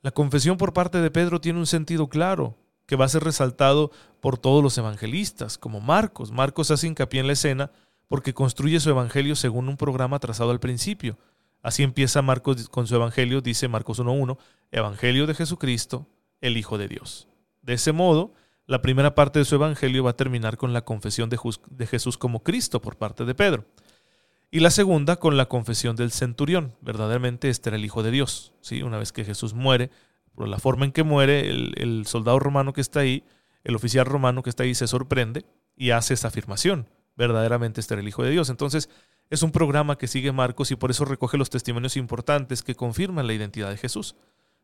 La 0.00 0.12
confesión 0.12 0.56
por 0.56 0.72
parte 0.72 1.00
de 1.00 1.10
Pedro 1.10 1.40
tiene 1.40 1.58
un 1.58 1.66
sentido 1.66 2.08
claro, 2.08 2.56
que 2.86 2.96
va 2.96 3.04
a 3.04 3.08
ser 3.08 3.22
resaltado 3.22 3.90
por 4.20 4.38
todos 4.38 4.62
los 4.62 4.78
evangelistas, 4.78 5.58
como 5.58 5.80
Marcos. 5.80 6.32
Marcos 6.32 6.70
hace 6.70 6.86
hincapié 6.86 7.20
en 7.20 7.26
la 7.26 7.34
escena 7.34 7.70
porque 8.08 8.32
construye 8.32 8.80
su 8.80 8.88
evangelio 8.88 9.36
según 9.36 9.68
un 9.68 9.76
programa 9.76 10.18
trazado 10.18 10.50
al 10.50 10.60
principio. 10.60 11.18
Así 11.62 11.82
empieza 11.82 12.22
Marcos 12.22 12.68
con 12.68 12.86
su 12.86 12.94
evangelio, 12.94 13.40
dice 13.40 13.68
Marcos 13.68 14.00
1.1, 14.00 14.38
Evangelio 14.70 15.26
de 15.26 15.34
Jesucristo, 15.34 16.06
el 16.40 16.56
Hijo 16.56 16.78
de 16.78 16.88
Dios. 16.88 17.28
De 17.60 17.74
ese 17.74 17.92
modo, 17.92 18.32
la 18.66 18.80
primera 18.80 19.14
parte 19.14 19.38
de 19.38 19.44
su 19.44 19.56
evangelio 19.56 20.04
va 20.04 20.10
a 20.10 20.16
terminar 20.16 20.56
con 20.56 20.72
la 20.72 20.84
confesión 20.84 21.28
de, 21.28 21.86
Jesús 21.86 22.16
como 22.16 22.42
Cristo 22.42 22.80
por 22.80 22.96
parte 22.96 23.24
de 23.24 23.34
Pedro. 23.34 23.66
Y 24.50 24.60
la 24.60 24.70
segunda 24.70 25.16
con 25.16 25.36
la 25.36 25.46
confesión 25.46 25.94
del 25.96 26.10
centurión. 26.10 26.74
Verdaderamente 26.80 27.50
este 27.50 27.68
era 27.68 27.76
el 27.76 27.84
Hijo 27.84 28.02
de 28.02 28.10
Dios. 28.10 28.54
¿sí? 28.60 28.82
Una 28.82 28.98
vez 28.98 29.12
que 29.12 29.24
Jesús 29.24 29.52
muere, 29.52 29.90
por 30.34 30.48
la 30.48 30.58
forma 30.58 30.86
en 30.86 30.92
que 30.92 31.02
muere, 31.02 31.50
el, 31.50 32.06
soldado 32.06 32.38
romano 32.38 32.72
que 32.72 32.80
está 32.80 33.00
ahí, 33.00 33.24
el 33.64 33.76
oficial 33.76 34.06
romano 34.06 34.42
que 34.42 34.50
está 34.50 34.62
ahí 34.62 34.74
se 34.74 34.86
sorprende 34.86 35.44
y 35.76 35.90
hace 35.90 36.14
esa 36.14 36.28
afirmación. 36.28 36.88
Verdaderamente 37.16 37.80
este 37.80 37.94
era 37.94 38.00
el 38.00 38.08
Hijo 38.08 38.22
de 38.22 38.30
Dios. 38.30 38.48
Entonces, 38.48 38.88
es 39.28 39.42
un 39.42 39.52
programa 39.52 39.98
que 39.98 40.06
sigue 40.06 40.32
Marcos 40.32 40.70
y 40.70 40.76
por 40.76 40.90
eso 40.90 41.04
recoge 41.04 41.36
los 41.36 41.50
testimonios 41.50 41.96
importantes 41.96 42.62
que 42.62 42.74
confirman 42.74 43.26
la 43.26 43.34
identidad 43.34 43.70
de 43.70 43.76
Jesús. 43.76 44.16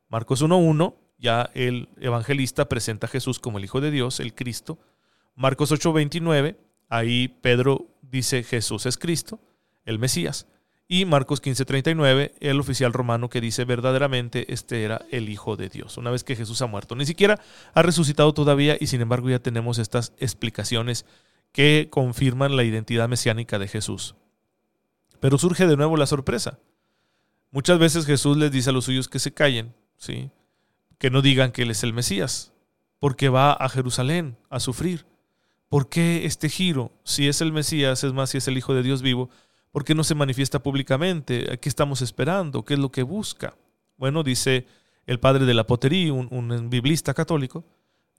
Marcos 0.09 0.42
1.1 0.42 0.94
ya 1.18 1.51
el 1.55 1.88
evangelista 2.01 2.68
presenta 2.68 3.07
a 3.07 3.11
Jesús 3.11 3.38
como 3.38 3.59
el 3.59 3.64
Hijo 3.64 3.81
de 3.81 3.90
Dios, 3.90 4.20
el 4.20 4.35
Cristo. 4.35 4.79
Marcos 5.35 5.73
8:29, 5.73 6.57
ahí 6.88 7.29
Pedro 7.29 7.88
dice 8.03 8.42
Jesús 8.42 8.87
es 8.87 8.97
Cristo, 8.97 9.40
el 9.85 9.99
Mesías. 9.99 10.47
Y 10.87 11.07
Marcos 11.07 11.40
15:39, 11.40 12.33
el 12.40 12.61
oficial 12.61 12.92
romano 12.92 13.31
que 13.31 13.40
dice 13.40 13.64
verdaderamente 13.64 14.53
este 14.53 14.85
era 14.85 15.07
el 15.11 15.29
Hijo 15.29 15.57
de 15.57 15.68
Dios, 15.68 15.97
una 15.97 16.11
vez 16.11 16.25
que 16.25 16.37
Jesús 16.37 16.61
ha 16.62 16.66
muerto. 16.66 16.94
Ni 16.94 17.07
siquiera 17.07 17.40
ha 17.73 17.83
resucitado 17.83 18.35
todavía 18.35 18.77
y 18.79 18.88
sin 18.88 19.01
embargo 19.01 19.31
ya 19.31 19.38
tenemos 19.38 19.79
estas 19.79 20.12
explicaciones 20.18 21.07
que 21.53 21.88
confirman 21.90 22.57
la 22.57 22.64
identidad 22.64 23.09
mesiánica 23.09 23.59
de 23.59 23.68
Jesús. 23.68 24.14
Pero 25.20 25.38
surge 25.38 25.66
de 25.66 25.77
nuevo 25.77 25.97
la 25.97 26.07
sorpresa. 26.07 26.59
Muchas 27.51 27.79
veces 27.79 28.05
Jesús 28.05 28.37
les 28.37 28.51
dice 28.51 28.70
a 28.70 28.73
los 28.73 28.85
suyos 28.85 29.09
que 29.09 29.20
se 29.20 29.33
callen, 29.33 29.75
¿sí? 29.97 30.31
que 30.99 31.11
no 31.11 31.23
digan 31.23 31.53
que 31.53 31.62
Él 31.62 31.70
es 31.70 31.83
el 31.83 31.92
Mesías, 31.92 32.53
porque 32.99 33.29
va 33.29 33.53
a 33.53 33.68
Jerusalén 33.68 34.37
a 34.51 34.61
sufrir. 34.61 35.07
¿Por 35.68 35.88
qué 35.88 36.27
este 36.27 36.49
giro? 36.49 36.92
Si 37.05 37.29
es 37.29 37.40
el 37.40 37.53
Mesías, 37.53 38.05
es 38.05 38.12
más, 38.12 38.31
si 38.31 38.38
es 38.38 38.49
el 38.49 38.59
Hijo 38.59 38.75
de 38.75 38.83
Dios 38.83 39.03
vivo, 39.03 39.31
¿por 39.74 39.84
qué 39.84 39.96
no 39.96 40.04
se 40.04 40.14
manifiesta 40.14 40.62
públicamente? 40.62 41.58
¿Qué 41.58 41.68
estamos 41.68 42.00
esperando? 42.00 42.64
¿Qué 42.64 42.74
es 42.74 42.80
lo 42.80 42.92
que 42.92 43.02
busca? 43.02 43.56
Bueno, 43.96 44.22
dice 44.22 44.68
el 45.04 45.18
padre 45.18 45.46
de 45.46 45.54
la 45.54 45.66
potería, 45.66 46.12
un, 46.12 46.28
un 46.30 46.70
biblista 46.70 47.12
católico, 47.12 47.64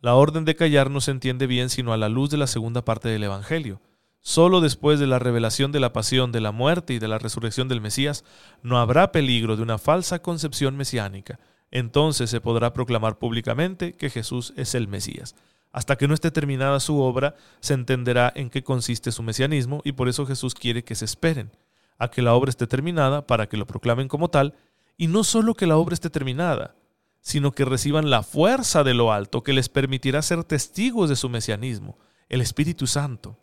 la 0.01 0.15
orden 0.15 0.43
de 0.43 0.57
callar 0.57 0.91
no 0.91 0.99
se 0.99 1.11
entiende 1.11 1.47
bien 1.47 1.69
sino 1.69 1.93
a 1.93 1.97
la 1.97 2.09
luz 2.09 2.29
de 2.29 2.35
la 2.35 2.47
segunda 2.47 2.83
parte 2.83 3.07
del 3.07 3.23
Evangelio. 3.23 3.79
Solo 4.19 4.59
después 4.59 4.99
de 4.99 5.07
la 5.07 5.17
revelación 5.17 5.71
de 5.71 5.79
la 5.79 5.93
pasión, 5.93 6.33
de 6.33 6.41
la 6.41 6.51
muerte 6.51 6.93
y 6.93 6.99
de 6.99 7.07
la 7.07 7.19
resurrección 7.19 7.69
del 7.69 7.79
Mesías, 7.79 8.25
no 8.61 8.77
habrá 8.77 9.13
peligro 9.13 9.55
de 9.55 9.63
una 9.63 9.77
falsa 9.77 10.19
concepción 10.19 10.75
mesiánica. 10.75 11.39
Entonces 11.71 12.29
se 12.29 12.41
podrá 12.41 12.73
proclamar 12.73 13.17
públicamente 13.17 13.93
que 13.93 14.09
Jesús 14.09 14.51
es 14.57 14.75
el 14.75 14.89
Mesías. 14.89 15.35
Hasta 15.75 15.97
que 15.97 16.07
no 16.07 16.13
esté 16.13 16.31
terminada 16.31 16.79
su 16.79 17.01
obra, 17.01 17.35
se 17.59 17.73
entenderá 17.73 18.31
en 18.33 18.49
qué 18.49 18.63
consiste 18.63 19.11
su 19.11 19.23
mesianismo 19.23 19.81
y 19.83 19.91
por 19.91 20.07
eso 20.07 20.25
Jesús 20.25 20.53
quiere 20.53 20.85
que 20.85 20.95
se 20.95 21.03
esperen 21.03 21.51
a 21.97 22.07
que 22.07 22.21
la 22.21 22.33
obra 22.33 22.49
esté 22.49 22.65
terminada 22.65 23.27
para 23.27 23.49
que 23.49 23.57
lo 23.57 23.67
proclamen 23.67 24.07
como 24.07 24.29
tal, 24.29 24.53
y 24.95 25.07
no 25.07 25.25
solo 25.25 25.53
que 25.53 25.67
la 25.67 25.75
obra 25.75 25.93
esté 25.93 26.09
terminada, 26.09 26.75
sino 27.19 27.51
que 27.51 27.65
reciban 27.65 28.09
la 28.09 28.23
fuerza 28.23 28.85
de 28.85 28.93
lo 28.93 29.11
alto 29.11 29.43
que 29.43 29.51
les 29.51 29.67
permitirá 29.67 30.21
ser 30.21 30.45
testigos 30.45 31.09
de 31.09 31.17
su 31.17 31.27
mesianismo, 31.27 31.97
el 32.29 32.39
Espíritu 32.39 32.87
Santo. 32.87 33.37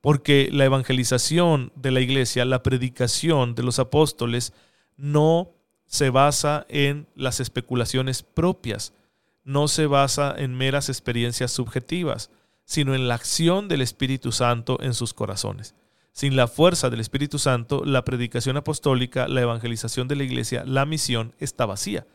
Porque 0.00 0.50
la 0.52 0.66
evangelización 0.66 1.72
de 1.74 1.90
la 1.90 2.00
iglesia, 2.00 2.44
la 2.44 2.62
predicación 2.62 3.56
de 3.56 3.64
los 3.64 3.80
apóstoles, 3.80 4.52
no 4.96 5.50
se 5.86 6.10
basa 6.10 6.66
en 6.68 7.08
las 7.16 7.40
especulaciones 7.40 8.22
propias, 8.22 8.92
no 9.44 9.68
se 9.68 9.86
basa 9.86 10.34
en 10.36 10.54
meras 10.54 10.88
experiencias 10.88 11.52
subjetivas, 11.52 12.30
sino 12.64 12.94
en 12.94 13.08
la 13.08 13.14
acción 13.14 13.68
del 13.68 13.82
Espíritu 13.82 14.32
Santo 14.32 14.78
en 14.80 14.94
sus 14.94 15.14
corazones. 15.14 15.74
Sin 16.12 16.36
la 16.36 16.46
fuerza 16.46 16.90
del 16.90 17.00
Espíritu 17.00 17.38
Santo, 17.38 17.84
la 17.84 18.04
predicación 18.04 18.56
apostólica, 18.56 19.28
la 19.28 19.42
evangelización 19.42 20.08
de 20.08 20.16
la 20.16 20.24
iglesia, 20.24 20.64
la 20.64 20.86
misión 20.86 21.34
está 21.38 21.66
vacía. 21.66 22.06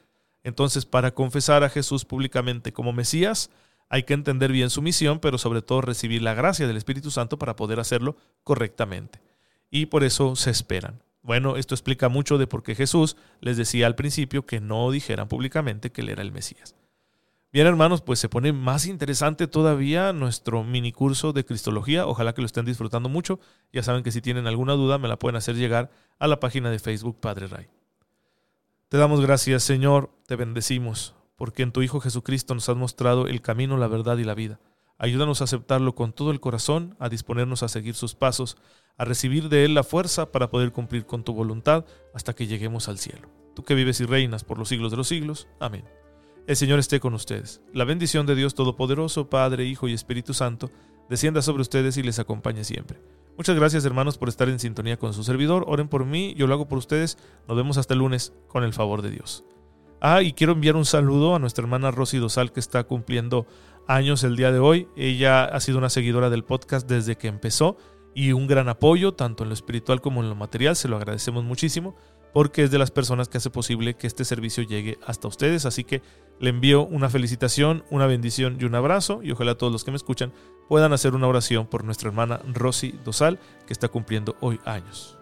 Entonces, 0.43 0.85
para 0.85 1.13
confesar 1.13 1.63
a 1.63 1.69
Jesús 1.69 2.05
públicamente 2.05 2.71
como 2.71 2.93
Mesías, 2.93 3.49
hay 3.89 4.03
que 4.03 4.13
entender 4.13 4.51
bien 4.51 4.69
su 4.69 4.81
misión, 4.81 5.19
pero 5.19 5.37
sobre 5.37 5.61
todo 5.61 5.81
recibir 5.81 6.21
la 6.21 6.33
gracia 6.33 6.65
del 6.65 6.77
Espíritu 6.77 7.11
Santo 7.11 7.37
para 7.37 7.55
poder 7.55 7.79
hacerlo 7.79 8.15
correctamente. 8.43 9.21
Y 9.69 9.87
por 9.87 10.03
eso 10.03 10.35
se 10.35 10.49
esperan. 10.49 11.03
Bueno, 11.21 11.57
esto 11.57 11.75
explica 11.75 12.07
mucho 12.07 12.37
de 12.37 12.47
por 12.47 12.63
qué 12.63 12.75
Jesús 12.75 13.17
les 13.41 13.57
decía 13.57 13.85
al 13.85 13.95
principio 13.95 14.45
que 14.45 14.61
no 14.61 14.89
dijeran 14.91 15.27
públicamente 15.27 15.91
que 15.91 16.01
él 16.01 16.09
era 16.09 16.21
el 16.21 16.31
Mesías. 16.31 16.75
Bien, 17.51 17.65
hermanos, 17.65 18.01
pues 18.01 18.19
se 18.19 18.29
pone 18.29 18.53
más 18.53 18.85
interesante 18.85 19.47
todavía 19.47 20.13
nuestro 20.13 20.63
mini 20.63 20.91
curso 20.91 21.33
de 21.33 21.43
Cristología. 21.43 22.05
Ojalá 22.05 22.33
que 22.33 22.41
lo 22.41 22.45
estén 22.45 22.65
disfrutando 22.65 23.09
mucho. 23.09 23.39
Ya 23.73 23.81
saben 23.81 24.03
que 24.03 24.11
si 24.11 24.21
tienen 24.21 24.45
alguna 24.45 24.73
duda 24.73 24.99
me 24.99 25.07
la 25.07 25.17
pueden 25.17 25.35
hacer 25.35 25.55
llegar 25.55 25.89
a 26.19 26.27
la 26.27 26.39
página 26.39 26.69
de 26.69 26.77
Facebook 26.77 27.19
Padre 27.19 27.47
Ray. 27.47 27.67
Te 28.87 28.97
damos 28.97 29.21
gracias, 29.21 29.63
Señor, 29.63 30.11
te 30.27 30.35
bendecimos, 30.35 31.15
porque 31.35 31.63
en 31.63 31.71
tu 31.71 31.81
Hijo 31.81 31.99
Jesucristo 31.99 32.53
nos 32.53 32.69
has 32.69 32.75
mostrado 32.75 33.25
el 33.25 33.41
camino, 33.41 33.77
la 33.77 33.87
verdad 33.87 34.17
y 34.17 34.23
la 34.25 34.35
vida. 34.35 34.59
Ayúdanos 34.99 35.41
a 35.41 35.45
aceptarlo 35.45 35.95
con 35.95 36.13
todo 36.13 36.29
el 36.29 36.39
corazón, 36.39 36.95
a 36.99 37.09
disponernos 37.09 37.63
a 37.63 37.67
seguir 37.67 37.95
sus 37.95 38.13
pasos, 38.13 38.57
a 38.95 39.05
recibir 39.05 39.49
de 39.49 39.65
Él 39.65 39.73
la 39.73 39.83
fuerza 39.83 40.31
para 40.31 40.51
poder 40.51 40.71
cumplir 40.71 41.07
con 41.07 41.23
tu 41.23 41.33
voluntad 41.33 41.85
hasta 42.13 42.33
que 42.33 42.45
lleguemos 42.45 42.89
al 42.89 42.99
cielo. 42.99 43.27
Tú 43.55 43.63
que 43.63 43.73
vives 43.73 44.01
y 44.01 44.05
reinas 44.05 44.43
por 44.43 44.59
los 44.59 44.69
siglos 44.69 44.91
de 44.91 44.97
los 44.97 45.07
siglos. 45.07 45.47
Amén. 45.59 45.85
El 46.47 46.55
Señor 46.55 46.79
esté 46.79 46.99
con 46.99 47.13
ustedes. 47.13 47.61
La 47.73 47.85
bendición 47.85 48.25
de 48.25 48.35
Dios 48.35 48.55
Todopoderoso, 48.55 49.29
Padre, 49.29 49.65
Hijo 49.65 49.87
y 49.87 49.93
Espíritu 49.93 50.33
Santo, 50.33 50.71
descienda 51.09 51.41
sobre 51.41 51.61
ustedes 51.61 51.97
y 51.97 52.03
les 52.03 52.19
acompañe 52.19 52.63
siempre. 52.63 52.99
Muchas 53.37 53.55
gracias 53.55 53.85
hermanos 53.85 54.17
por 54.17 54.27
estar 54.29 54.49
en 54.49 54.59
sintonía 54.59 54.97
con 54.97 55.13
su 55.13 55.23
servidor. 55.23 55.63
Oren 55.67 55.87
por 55.87 56.05
mí, 56.05 56.33
yo 56.35 56.47
lo 56.47 56.55
hago 56.55 56.67
por 56.67 56.77
ustedes. 56.77 57.17
Nos 57.47 57.55
vemos 57.55 57.77
hasta 57.77 57.93
el 57.93 57.99
lunes 57.99 58.33
con 58.47 58.63
el 58.63 58.73
favor 58.73 59.01
de 59.01 59.11
Dios. 59.11 59.45
Ah, 60.01 60.21
y 60.21 60.33
quiero 60.33 60.53
enviar 60.53 60.75
un 60.75 60.85
saludo 60.85 61.35
a 61.35 61.39
nuestra 61.39 61.63
hermana 61.63 61.91
Rosy 61.91 62.17
Dosal 62.17 62.51
que 62.51 62.59
está 62.59 62.83
cumpliendo 62.83 63.45
años 63.87 64.23
el 64.23 64.35
día 64.35 64.51
de 64.51 64.59
hoy. 64.59 64.87
Ella 64.95 65.45
ha 65.45 65.59
sido 65.59 65.77
una 65.77 65.89
seguidora 65.89 66.29
del 66.29 66.43
podcast 66.43 66.87
desde 66.87 67.15
que 67.15 67.27
empezó 67.27 67.77
y 68.13 68.31
un 68.31 68.47
gran 68.47 68.69
apoyo 68.69 69.13
tanto 69.13 69.43
en 69.43 69.49
lo 69.49 69.53
espiritual 69.53 70.01
como 70.01 70.21
en 70.21 70.29
lo 70.29 70.35
material. 70.35 70.75
Se 70.75 70.87
lo 70.87 70.97
agradecemos 70.97 71.43
muchísimo 71.43 71.95
porque 72.33 72.63
es 72.63 72.71
de 72.71 72.77
las 72.77 72.91
personas 72.91 73.27
que 73.27 73.37
hace 73.37 73.49
posible 73.49 73.95
que 73.95 74.07
este 74.07 74.25
servicio 74.25 74.63
llegue 74.63 74.97
hasta 75.05 75.27
ustedes. 75.27 75.65
Así 75.65 75.83
que 75.83 76.01
le 76.39 76.49
envío 76.49 76.85
una 76.85 77.09
felicitación, 77.09 77.83
una 77.89 78.07
bendición 78.07 78.57
y 78.59 78.65
un 78.65 78.75
abrazo 78.75 79.21
y 79.23 79.31
ojalá 79.31 79.55
todos 79.55 79.73
los 79.73 79.83
que 79.83 79.91
me 79.91 79.97
escuchan 79.97 80.31
puedan 80.67 80.93
hacer 80.93 81.15
una 81.15 81.27
oración 81.27 81.67
por 81.67 81.83
nuestra 81.83 82.09
hermana 82.09 82.41
Rosy 82.53 82.93
Dosal 83.03 83.39
que 83.67 83.73
está 83.73 83.89
cumpliendo 83.89 84.35
hoy 84.39 84.59
años. 84.65 85.18